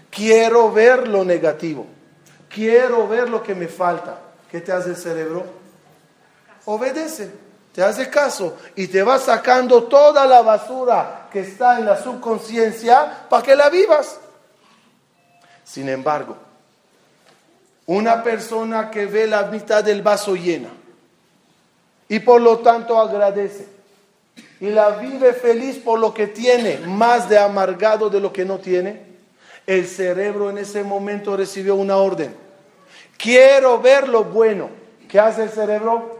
[0.09, 1.85] Quiero ver lo negativo.
[2.49, 4.19] Quiero ver lo que me falta.
[4.49, 5.66] ¿Qué te hace el cerebro?
[6.69, 7.31] Obedece,
[7.73, 13.25] te hace caso y te va sacando toda la basura que está en la subconsciencia
[13.29, 14.19] para que la vivas.
[15.63, 16.35] Sin embargo,
[17.85, 20.67] una persona que ve la mitad del vaso llena,
[22.09, 23.65] y por lo tanto agradece.
[24.59, 28.59] Y la vive feliz por lo que tiene, más de amargado de lo que no
[28.59, 29.03] tiene.
[29.65, 32.35] El cerebro en ese momento recibió una orden.
[33.17, 34.69] Quiero ver lo bueno.
[35.07, 36.16] ¿Qué hace el cerebro?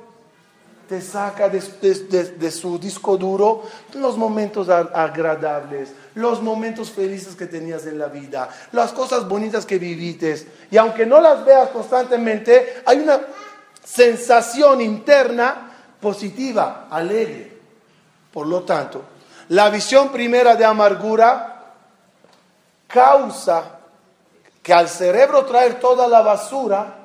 [0.88, 3.64] Te saca de, su disco duro
[3.96, 9.78] los momentos agradables, los momentos felices que tenías en la vida, las cosas bonitas que
[9.78, 10.48] viviste.
[10.72, 13.20] Y aunque no las veas constantemente, hay una
[13.84, 17.58] sensación interna positiva, alegre.
[18.32, 19.04] Por lo tanto,
[19.50, 21.74] la visión primera de amargura
[22.88, 23.80] causa
[24.62, 26.96] que al cerebro traer toda la basura,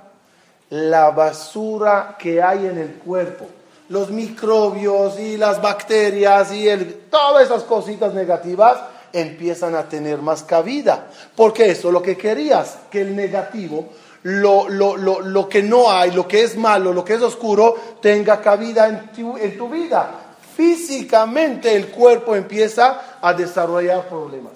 [0.70, 3.46] la basura que hay en el cuerpo,
[3.92, 8.78] los microbios y las bacterias y el, todas esas cositas negativas
[9.12, 11.08] empiezan a tener más cabida.
[11.36, 13.90] Porque eso, lo que querías, que el negativo
[14.22, 17.76] lo, lo, lo, lo, que no hay, lo que es malo, lo que es oscuro,
[18.00, 20.10] tenga cabida en tu, en tu vida.
[20.56, 24.52] Físicamente el cuerpo empieza a desarrollar problemas.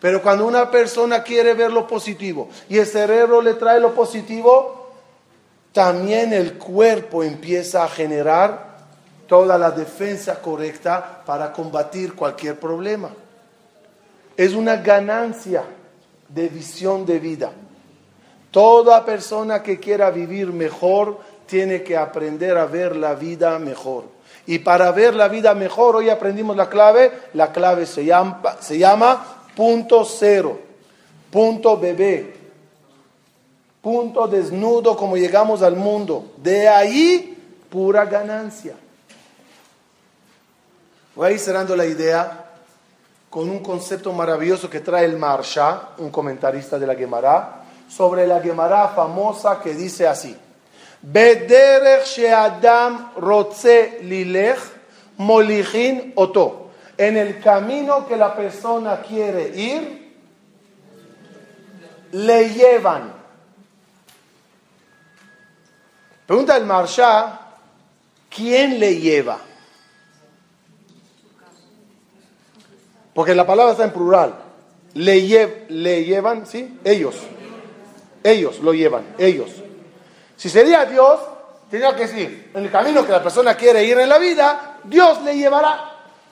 [0.00, 4.83] Pero cuando una persona quiere ver lo positivo y el cerebro le trae lo positivo,
[5.74, 8.76] también el cuerpo empieza a generar
[9.26, 13.10] toda la defensa correcta para combatir cualquier problema.
[14.36, 15.64] Es una ganancia
[16.28, 17.50] de visión de vida.
[18.52, 24.04] Toda persona que quiera vivir mejor tiene que aprender a ver la vida mejor.
[24.46, 28.78] Y para ver la vida mejor, hoy aprendimos la clave, la clave se llama, se
[28.78, 30.56] llama punto cero,
[31.32, 32.43] punto bebé,
[33.84, 36.32] punto desnudo como llegamos al mundo.
[36.38, 37.36] De ahí,
[37.68, 38.74] pura ganancia.
[41.14, 42.46] Voy a ir cerrando la idea
[43.28, 48.40] con un concepto maravilloso que trae el Marsha, un comentarista de la Gemara, sobre la
[48.40, 50.34] Gemara famosa que dice así:
[51.04, 53.10] she'adam
[54.00, 54.58] lilech
[56.14, 56.70] oto.
[56.96, 60.14] En el camino que la persona quiere ir,
[62.12, 63.23] le llevan.
[66.26, 67.38] Pregunta el Marsha,
[68.34, 69.38] ¿quién le lleva?
[73.12, 74.34] Porque la palabra está en plural.
[74.94, 76.80] Le, le llevan, ¿sí?
[76.82, 77.16] Ellos.
[78.22, 79.50] Ellos lo llevan, ellos.
[80.36, 81.20] Si sería Dios,
[81.70, 85.22] tendría que decir, en el camino que la persona quiere ir en la vida, Dios
[85.22, 85.90] le llevará.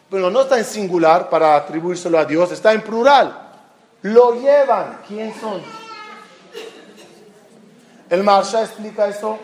[0.09, 3.51] Pero no está en singular para atribuírselo a Dios, está en plural.
[4.03, 5.01] Lo llevan.
[5.07, 5.63] ¿Quién son?
[8.09, 9.39] El Marsha explica eso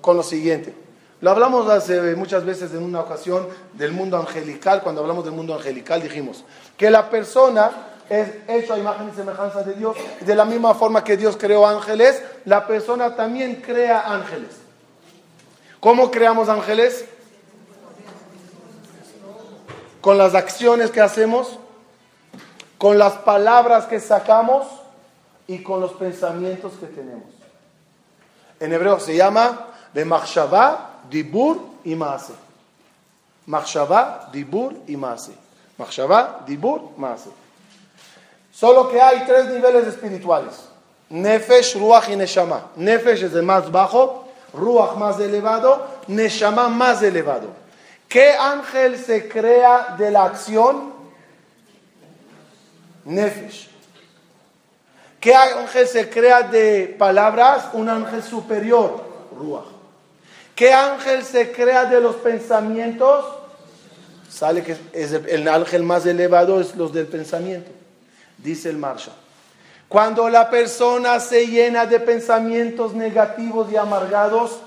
[0.00, 0.74] con lo siguiente.
[1.20, 4.82] Lo hablamos hace muchas veces en una ocasión del mundo angelical.
[4.82, 6.44] Cuando hablamos del mundo angelical dijimos
[6.76, 7.70] que la persona
[8.08, 9.96] es hecho a imagen y semejanza de Dios.
[10.20, 14.50] De la misma forma que Dios creó ángeles, la persona también crea ángeles.
[15.80, 17.04] ¿Cómo creamos ángeles?
[20.00, 21.58] Con las acciones que hacemos,
[22.78, 24.66] con las palabras que sacamos
[25.48, 27.28] y con los pensamientos que tenemos.
[28.60, 32.34] En hebreo se llama de machshavá, dibur y maase.
[33.46, 35.32] Machshavá, dibur y maase.
[35.78, 37.30] Machshavá, dibur, maase.
[38.52, 40.68] Solo que hay tres niveles espirituales.
[41.10, 42.70] Nefesh, Ruach y Neshama.
[42.76, 47.48] Nefesh es el más bajo, Ruach más elevado, Neshama más elevado.
[48.08, 50.92] ¿Qué ángel se crea de la acción?
[53.04, 53.70] Nefesh.
[55.20, 57.68] ¿Qué ángel se crea de palabras?
[57.72, 59.04] Un ángel superior,
[59.38, 59.77] Ruach.
[60.58, 63.24] ¿Qué ángel se crea de los pensamientos?
[64.28, 67.70] Sale que es el ángel más elevado es los del pensamiento
[68.38, 69.14] dice el Marshall.
[69.88, 74.58] Cuando la persona se llena de pensamientos negativos y amargados,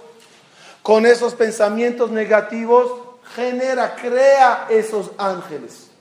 [0.81, 2.91] con esos pensamientos negativos
[3.35, 5.91] genera, crea esos ángeles,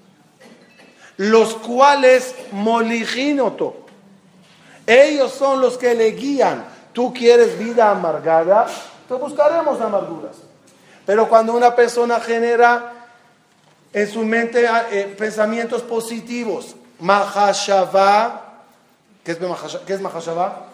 [1.16, 3.86] los cuales moliginoto.
[4.86, 6.64] Ellos son los que le guían.
[6.94, 8.66] Tú quieres vida amargada,
[9.10, 10.36] te buscaremos amarguras.
[11.04, 12.92] Pero cuando una persona genera
[13.92, 18.62] en su mente eh, pensamientos positivos, Mahashava.
[19.24, 20.66] ¿Qué es, Mahashava?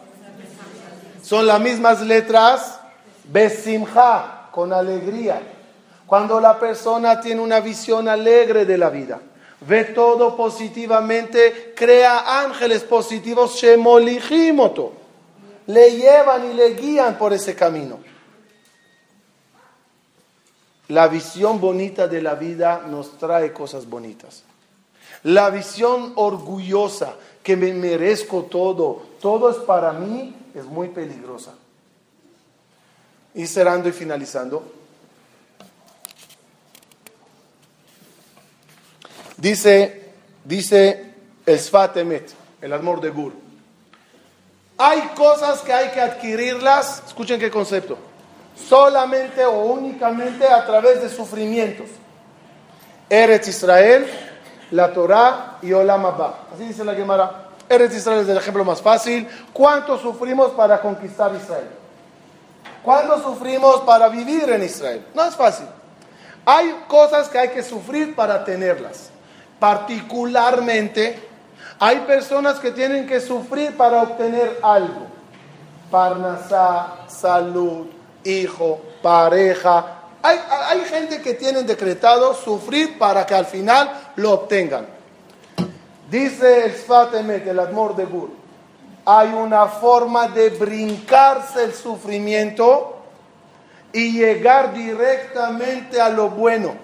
[1.23, 2.79] Son las mismas letras.
[3.25, 5.41] Besimha, con alegría.
[6.07, 9.19] Cuando la persona tiene una visión alegre de la vida,
[9.63, 14.93] ve todo positivamente, crea ángeles positivos, Shemolijimoto.
[15.69, 17.99] Le llevan y le guían por ese camino.
[20.89, 24.45] La visión bonita de la vida nos trae cosas bonitas.
[25.25, 31.55] La visión orgullosa, que me merezco todo, todo es para mí, es muy peligrosa.
[33.35, 34.73] Y cerrando y finalizando.
[39.37, 40.13] Dice,
[40.45, 41.15] dice
[41.45, 43.33] el Sfatemet, el amor de Gur.
[44.79, 47.99] Hay cosas que hay que adquirirlas, escuchen qué concepto,
[48.57, 51.87] solamente o únicamente a través de sufrimientos.
[53.09, 54.07] Eretz Israel,
[54.71, 56.47] la Torah y Olam Abba.
[56.53, 57.43] Así dice la Gemara.
[57.69, 59.29] Eres Israel es el ejemplo más fácil.
[59.53, 61.69] ¿Cuánto sufrimos para conquistar Israel?
[62.83, 65.05] ¿Cuánto sufrimos para vivir en Israel?
[65.15, 65.67] No es fácil.
[66.45, 69.11] Hay cosas que hay que sufrir para tenerlas.
[69.59, 71.19] Particularmente,
[71.81, 75.09] hay personas que tienen que sufrir para obtener algo.
[75.91, 77.87] Parnasá, salud,
[78.27, 84.87] hijo, pareja, hay, gente que tienen decretado sufrir para que al final lo obtengan.
[86.11, 88.31] Dice el Sfatemet, el Admor de Gur,
[89.05, 92.97] hay una forma de brincarse el sufrimiento
[93.93, 96.75] y llegar directamente a lo bueno,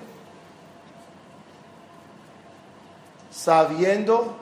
[3.30, 4.36] sabiendo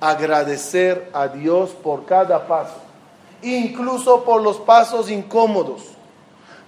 [0.00, 2.76] agradecer a Dios por cada paso,
[3.42, 5.99] incluso por los pasos incómodos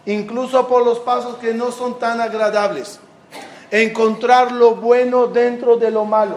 [0.07, 2.99] incluso por los pasos que no son tan agradables.
[3.71, 6.37] Encontrar lo bueno dentro de lo malo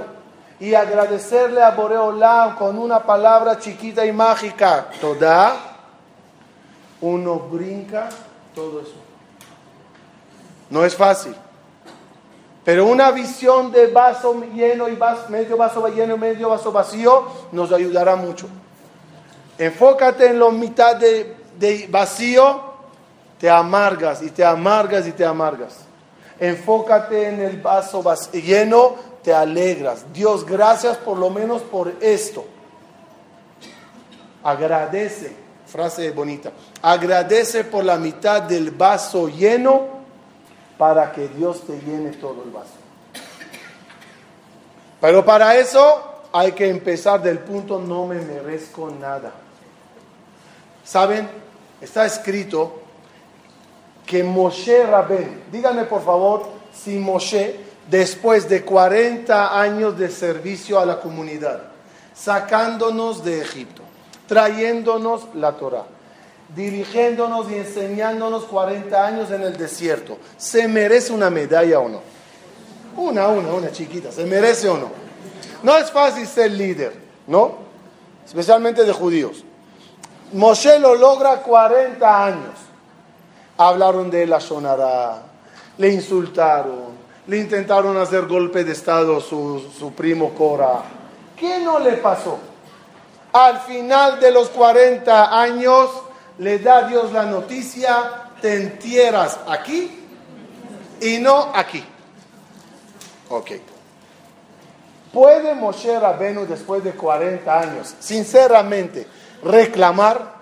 [0.60, 5.56] y agradecerle a Boreolam con una palabra chiquita y mágica, toda,
[7.02, 8.10] uno brinca
[8.54, 8.96] todo eso.
[10.70, 11.36] No es fácil.
[12.64, 14.98] Pero una visión de vaso lleno y
[15.30, 18.48] medio vaso lleno y medio vaso vacío nos ayudará mucho.
[19.58, 22.75] Enfócate en la mitad de, de vacío
[23.46, 25.76] te amargas y te amargas y te amargas.
[26.40, 30.04] Enfócate en el vaso lleno, te alegras.
[30.12, 32.44] Dios, gracias por lo menos por esto.
[34.44, 35.32] Agradece,
[35.68, 39.90] frase bonita, agradece por la mitad del vaso lleno
[40.76, 42.74] para que Dios te llene todo el vaso.
[45.00, 49.34] Pero para eso hay que empezar del punto no me merezco nada.
[50.84, 51.30] ¿Saben?
[51.80, 52.82] Está escrito
[54.06, 56.44] que Moshe Rabén, díganme por favor
[56.74, 61.64] si Moshe, después de 40 años de servicio a la comunidad,
[62.14, 63.82] sacándonos de Egipto,
[64.28, 65.86] trayéndonos la Torah,
[66.56, 72.02] dirigiéndonos y enseñándonos 40 años en el desierto, ¿se merece una medalla o no?
[72.98, 74.90] Una, una, una chiquita, ¿se merece o no?
[75.64, 76.94] No es fácil ser líder,
[77.28, 77.56] ¿no?
[78.26, 79.44] Especialmente de judíos.
[80.34, 82.65] Moshe lo logra 40 años.
[83.58, 85.24] Hablaron de la sonará,
[85.78, 86.96] le insultaron,
[87.28, 90.84] le intentaron hacer golpe de estado su, su primo Cora.
[91.36, 92.38] ¿Qué no le pasó?
[93.32, 95.90] Al final de los 40 años
[96.38, 100.06] le da Dios la noticia, te entierras aquí
[101.02, 101.84] y no aquí.
[103.30, 103.52] Ok.
[105.12, 109.08] ¿Puede Moshe Rabenu después de 40 años, sinceramente,
[109.42, 110.35] reclamar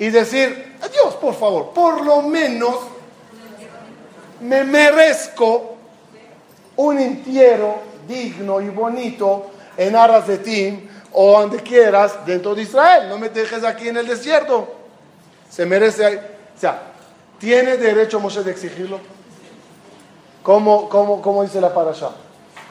[0.00, 2.74] y decir, Dios, por favor, por lo menos
[4.40, 5.76] me merezco
[6.76, 7.76] un entierro
[8.08, 13.10] digno y bonito en Aras de Tim o donde quieras dentro de Israel.
[13.10, 14.74] No me dejes aquí en el desierto.
[15.50, 16.80] Se merece, o sea,
[17.38, 19.00] ¿tiene derecho Moshe de exigirlo?
[20.42, 22.08] ¿Cómo, cómo, cómo dice la parasha?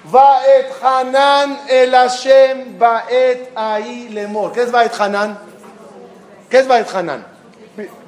[0.06, 4.52] Vaet Hanan el Hashem Vaet Ahí Lemor.
[4.52, 5.50] ¿Qué es Vaet Hanan?
[6.50, 7.26] ¿Qué es Vaet Hanan?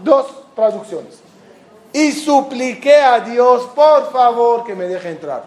[0.04, 1.20] Dos traducciones.
[1.94, 5.44] Y supliqué a Dios, por favor, que me deje entrar.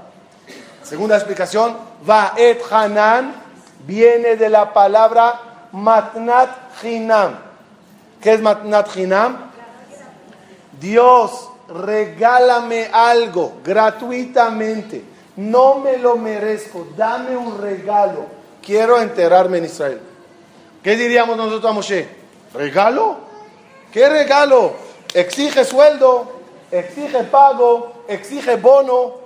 [0.82, 3.34] Segunda explicación, Vaet Hanan
[3.86, 7.38] viene de la palabra Matnat Hinam.
[8.20, 9.50] ¿Qué es Matnat Hinam?
[10.78, 18.26] Dios, regálame algo gratuitamente no me lo merezco, dame un regalo.
[18.62, 20.00] Quiero enterarme en Israel.
[20.82, 22.08] ¿Qué diríamos nosotros a Moshe?
[22.54, 23.16] ¿Regalo?
[23.92, 24.74] ¿Qué regalo?
[25.12, 26.40] Exige sueldo,
[26.70, 29.24] exige pago, exige bono.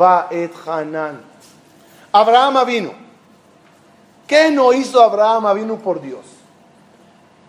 [0.00, 1.20] Va et Hanan.
[2.12, 2.92] Abraham vino.
[4.26, 6.24] ¿Qué no hizo Abraham vino por Dios?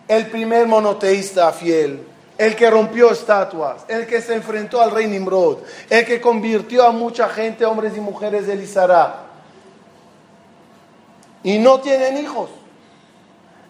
[0.06, 5.58] El primer monoteísta fiel, el que rompió estatuas, el que se enfrentó al rey Nimrod,
[5.88, 9.22] el que convirtió a mucha gente, hombres y mujeres de Lizará.
[11.42, 12.50] Y no tienen hijos.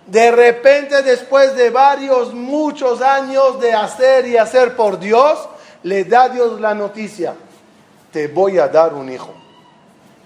[0.07, 5.49] De repente, después de varios, muchos años de hacer y hacer por Dios,
[5.83, 7.35] le da Dios la noticia,
[8.13, 9.35] te voy a dar un hijo.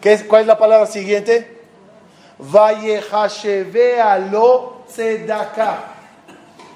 [0.00, 1.58] ¿Qué es, ¿Cuál es la palabra siguiente?
[4.30, 5.98] lo tzedakah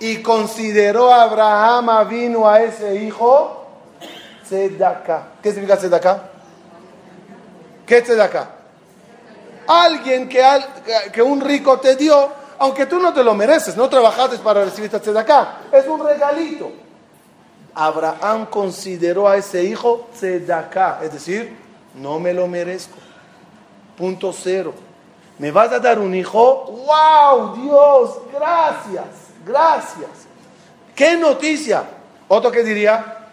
[0.00, 3.66] y consideró Abraham vino a ese hijo
[4.44, 5.28] tzedakah.
[5.40, 6.22] ¿Qué significa tzedakah?
[7.86, 8.50] ¿Qué es tzedakah?
[9.68, 14.64] Alguien que un rico te dio, aunque tú no te lo mereces, no trabajaste para
[14.64, 16.70] recibir esta tzedakah, es un regalito.
[17.74, 21.56] Abraham consideró a ese hijo tzedakah, es decir,
[21.96, 22.94] no me lo merezco.
[23.98, 24.74] Punto cero.
[25.40, 26.86] ¿Me vas a dar un hijo?
[26.86, 27.56] ¡Wow!
[27.56, 29.06] Dios, gracias.
[29.44, 30.10] Gracias.
[30.94, 31.82] ¿Qué noticia?
[32.28, 33.26] Otro que diría,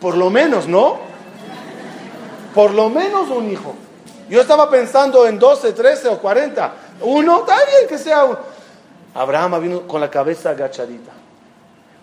[0.00, 0.98] por lo menos, ¿no?
[2.56, 3.72] Por lo menos un hijo.
[4.28, 6.81] Yo estaba pensando en 12, 13 o 40.
[7.02, 8.38] Uno, está bien que sea uno.
[9.14, 11.12] Abraham vino con la cabeza agachadita.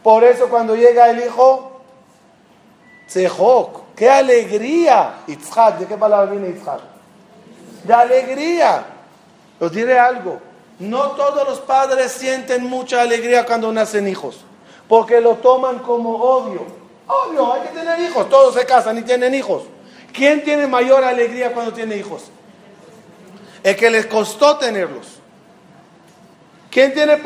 [0.04, 1.82] Por eso cuando llega el hijo,
[3.08, 5.22] Tzehok, qué alegría.
[5.28, 6.82] Itzhak, ¿de qué palabra viene Itzhak?
[7.84, 8.86] De alegría.
[9.60, 10.40] Os diré algo.
[10.80, 14.40] No todos los padres sienten mucha alegría cuando nacen hijos,
[14.88, 16.62] porque lo toman como obvio.
[17.06, 19.64] Obvio, hay que tener hijos, todos se casan y tienen hijos.
[20.14, 22.32] ¿Quién tiene mayor alegría cuando tiene hijos?
[23.64, 25.20] El que les costó tenerlos.
[26.70, 27.20] ¿Quién tiene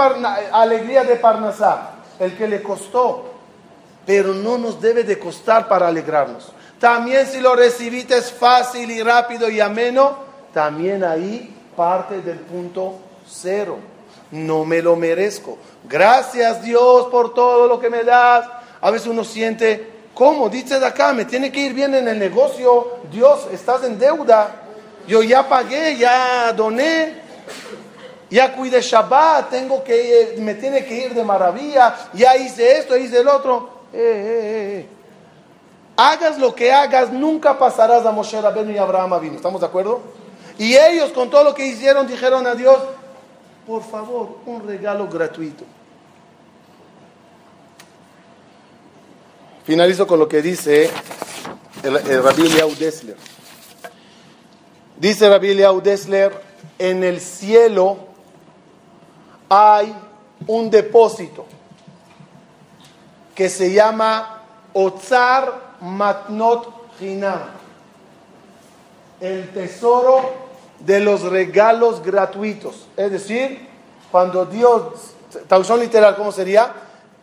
[0.52, 1.92] alegría de Parnasá?
[2.20, 3.32] El que le costó.
[4.06, 6.52] Pero no nos debe de costar para alegrarnos.
[6.80, 10.18] También si lo recibiste fácil y rápido y ameno,
[10.54, 12.96] también ahí parte del punto
[13.28, 13.78] cero.
[14.32, 15.58] No me lo merezco.
[15.88, 18.48] Gracias Dios por todo lo que me das.
[18.82, 20.50] A veces uno siente, ¿cómo?
[20.50, 22.98] Dice de acá, me tiene que ir bien en el negocio.
[23.12, 24.63] Dios, estás en deuda.
[25.08, 27.22] Yo ya pagué, ya doné,
[28.30, 33.20] ya cuidé Shabbat, tengo que, me tiene que ir de maravilla, ya hice esto, hice
[33.20, 33.84] el otro.
[33.94, 34.88] Eh, eh, eh,
[35.98, 39.36] hagas lo que hagas, nunca pasarás a Moshe Rabbeinu y Abraham vino.
[39.36, 40.02] ¿Estamos de acuerdo?
[40.58, 42.78] Y ellos con todo lo que hicieron dijeron a Dios,
[43.68, 45.64] por favor, un regalo gratuito.
[49.66, 50.90] Finalizo con lo que dice
[51.84, 53.33] el, el Dessler.
[55.04, 56.32] Dice Rabbi Eliyahu Dessler,
[56.80, 57.98] en el cielo
[59.50, 59.94] hay
[60.48, 61.46] un depósito
[63.36, 67.42] que se llama Otzar Matnot Hinam,
[69.20, 70.22] el tesoro
[70.80, 72.88] de los regalos gratuitos.
[72.96, 73.68] Es decir,
[74.10, 74.84] cuando Dios,
[75.50, 76.72] traducción literal, ¿cómo sería?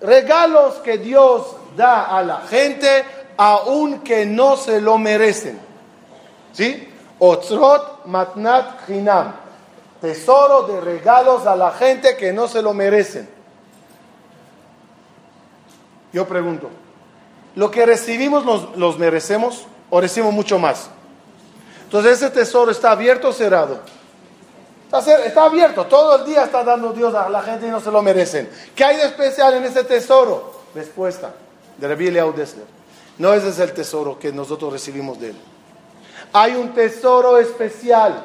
[0.03, 3.07] Regalos que Dios da a la gente
[3.39, 5.59] aunque no se lo merecen.
[6.53, 6.89] ¿Sí?
[7.20, 9.34] Otzrot Matnat Hinam.
[10.00, 13.28] Tesoro de regalos a la gente que no se lo merecen.
[16.12, 16.70] Yo pregunto,
[17.54, 18.44] ¿lo que recibimos
[18.76, 20.88] los, merecemos o recibimos mucho más?
[21.84, 23.80] Entonces ese tesoro está abierto o cerrado.
[24.92, 28.02] Está, abierto, todo el día está dando Dios a la gente y no se lo
[28.02, 28.50] merecen.
[28.74, 30.62] ¿Qué hay de especial en ese tesoro?
[30.74, 31.32] Respuesta
[31.76, 32.34] de Rabbi Eliyahu
[33.18, 35.36] No ese es el tesoro que nosotros recibimos de él.
[36.33, 38.22] Hay un tesoro especial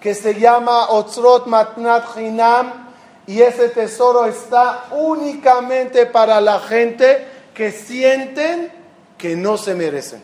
[0.00, 2.90] que se llama Otzrot Matnat Hinam
[3.26, 8.70] y ese tesoro está únicamente para la gente que sienten
[9.16, 10.22] que no se merecen.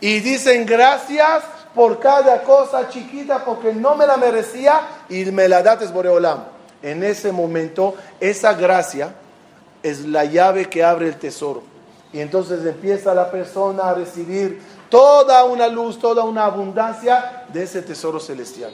[0.00, 1.42] Y dicen gracias
[1.74, 6.44] por cada cosa chiquita porque no me la merecía y me la dates Boreolam.
[6.82, 9.14] En ese momento, esa gracia
[9.82, 11.62] es la llave que abre el tesoro.
[12.12, 14.60] Y entonces empieza la persona a recibir
[14.90, 18.72] toda una luz, toda una abundancia de ese tesoro celestial.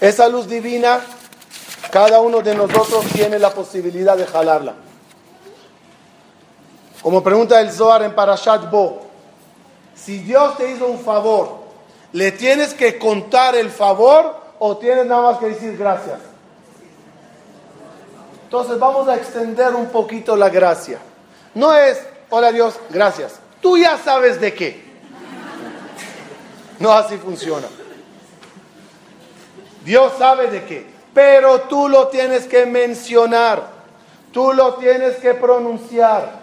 [0.00, 1.00] Esa luz divina,
[1.90, 4.74] cada uno de nosotros tiene la posibilidad de jalarla.
[7.00, 9.02] Como pregunta el Zohar en Parashat Bo,
[9.94, 11.60] si Dios te hizo un favor,
[12.12, 16.33] ¿le tienes que contar el favor o tienes nada más que decir gracias?
[18.54, 21.00] Entonces vamos a extender un poquito la gracia.
[21.54, 22.00] No es,
[22.30, 23.40] hola Dios, gracias.
[23.60, 24.84] Tú ya sabes de qué.
[26.78, 27.66] No así funciona.
[29.84, 30.86] Dios sabe de qué.
[31.12, 33.70] Pero tú lo tienes que mencionar.
[34.30, 36.38] Tú lo tienes que pronunciar.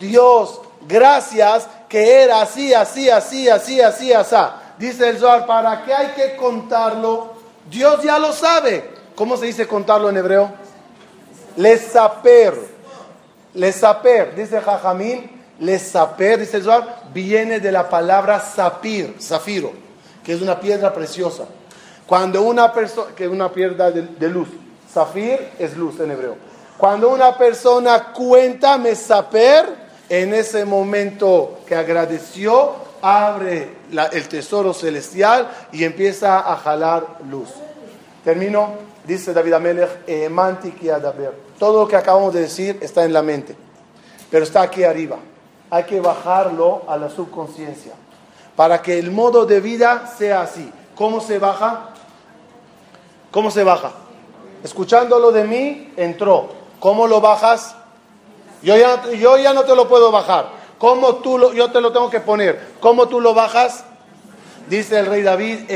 [0.00, 4.36] Dios, gracias que era así, así, así, así, así, así.
[4.76, 7.34] Dice el Zohar, ¿para qué hay que contarlo?
[7.70, 8.90] Dios ya lo sabe.
[9.14, 10.63] ¿Cómo se dice contarlo en hebreo?
[11.56, 12.54] Lesaper.
[13.54, 15.30] Lesaper, dice Jajamín.
[15.60, 16.64] Lesaper, dice el
[17.12, 19.72] viene de la palabra sapir, zafiro,
[20.24, 21.44] que es una piedra preciosa.
[22.06, 24.48] Cuando una persona, que es una piedra de, luz,
[24.92, 26.36] zafir es luz en hebreo.
[26.76, 33.76] Cuando una persona cuenta mesaper, en ese momento que agradeció, abre
[34.12, 37.48] el tesoro celestial y empieza a jalar luz.
[38.24, 38.93] Termino.
[39.04, 40.06] Dice David Amelech,
[41.58, 43.54] todo lo que acabamos de decir está en la mente,
[44.30, 45.18] pero está aquí arriba.
[45.70, 47.92] Hay que bajarlo a la subconsciencia
[48.56, 50.70] para que el modo de vida sea así.
[50.94, 51.90] ¿Cómo se baja?
[53.30, 53.92] ¿Cómo se baja?
[54.62, 56.48] Escuchándolo de mí, entró.
[56.80, 57.74] ¿Cómo lo bajas?
[58.62, 60.48] Yo ya, yo ya no te lo puedo bajar.
[60.78, 62.74] ¿Cómo tú lo, yo te lo tengo que poner?
[62.80, 63.84] ¿Cómo tú lo bajas?
[64.68, 65.70] Dice el rey David,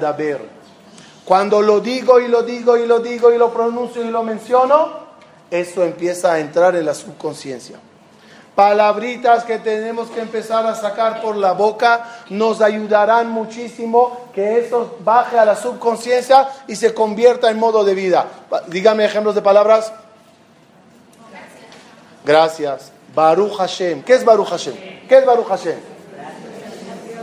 [0.00, 0.63] Daber.
[1.24, 5.04] Cuando lo digo y lo digo y lo digo y lo pronuncio y lo menciono,
[5.50, 7.78] eso empieza a entrar en la subconsciencia.
[8.54, 14.96] Palabritas que tenemos que empezar a sacar por la boca nos ayudarán muchísimo que eso
[15.00, 18.26] baje a la subconsciencia y se convierta en modo de vida.
[18.68, 19.92] Dígame ejemplos de palabras.
[22.24, 22.92] Gracias.
[23.12, 24.02] Baruch Hashem.
[24.02, 24.74] ¿Qué es Baruch Hashem?
[25.08, 25.94] ¿Qué es Baruch Hashem?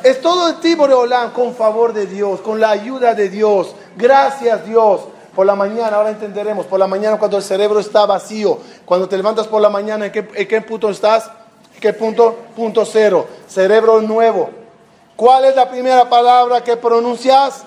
[0.03, 0.95] Es todo el tipo de
[1.33, 3.75] con favor de Dios, con la ayuda de Dios.
[3.95, 5.01] Gracias Dios.
[5.35, 9.15] Por la mañana, ahora entenderemos, por la mañana cuando el cerebro está vacío, cuando te
[9.15, 11.31] levantas por la mañana, ¿en qué, punto estás?
[11.73, 12.37] ¿En qué punto?
[12.53, 13.27] Punto cero.
[13.47, 14.49] Cerebro nuevo.
[15.15, 17.63] ¿Cuál es la primera palabra que pronuncias?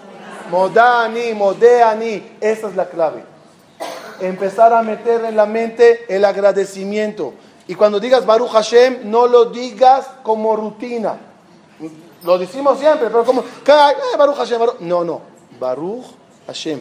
[0.50, 2.36] Modani, modeani.
[2.38, 3.24] Esa es la clave.
[4.20, 7.32] Empezar a meter en la mente el agradecimiento.
[7.66, 11.16] Y cuando digas Baruch Hashem, no lo digas como rutina.
[12.24, 13.42] Lo decimos siempre, pero como,
[14.18, 15.33] Baruch Hashem, No, no.
[15.64, 16.04] Baruch
[16.46, 16.80] Hashem.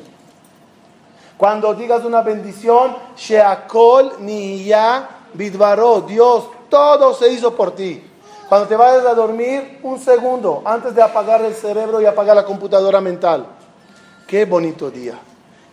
[1.37, 8.03] Cuando digas una bendición, Sheakol Niya Bidvaro, Dios, todo se hizo por ti.
[8.49, 12.43] Cuando te vayas a dormir, un segundo antes de apagar el cerebro y apagar la
[12.45, 13.45] computadora mental.
[14.27, 15.17] Qué bonito día.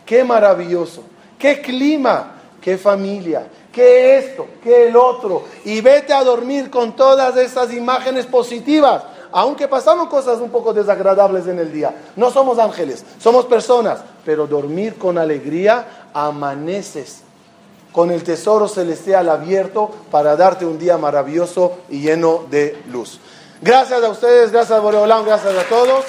[0.06, 1.02] qué maravilloso,
[1.38, 5.44] qué clima, qué familia, qué esto, qué el otro.
[5.64, 11.46] Y vete a dormir con todas esas imágenes positivas, aunque pasamos cosas un poco desagradables
[11.46, 11.94] en el día.
[12.16, 17.22] No somos ángeles, somos personas, pero dormir con alegría, amaneces
[17.92, 23.18] con el tesoro celestial abierto para darte un día maravilloso y lleno de luz.
[23.62, 26.04] Gracias a ustedes, gracias a Boreolán, gracias a todos.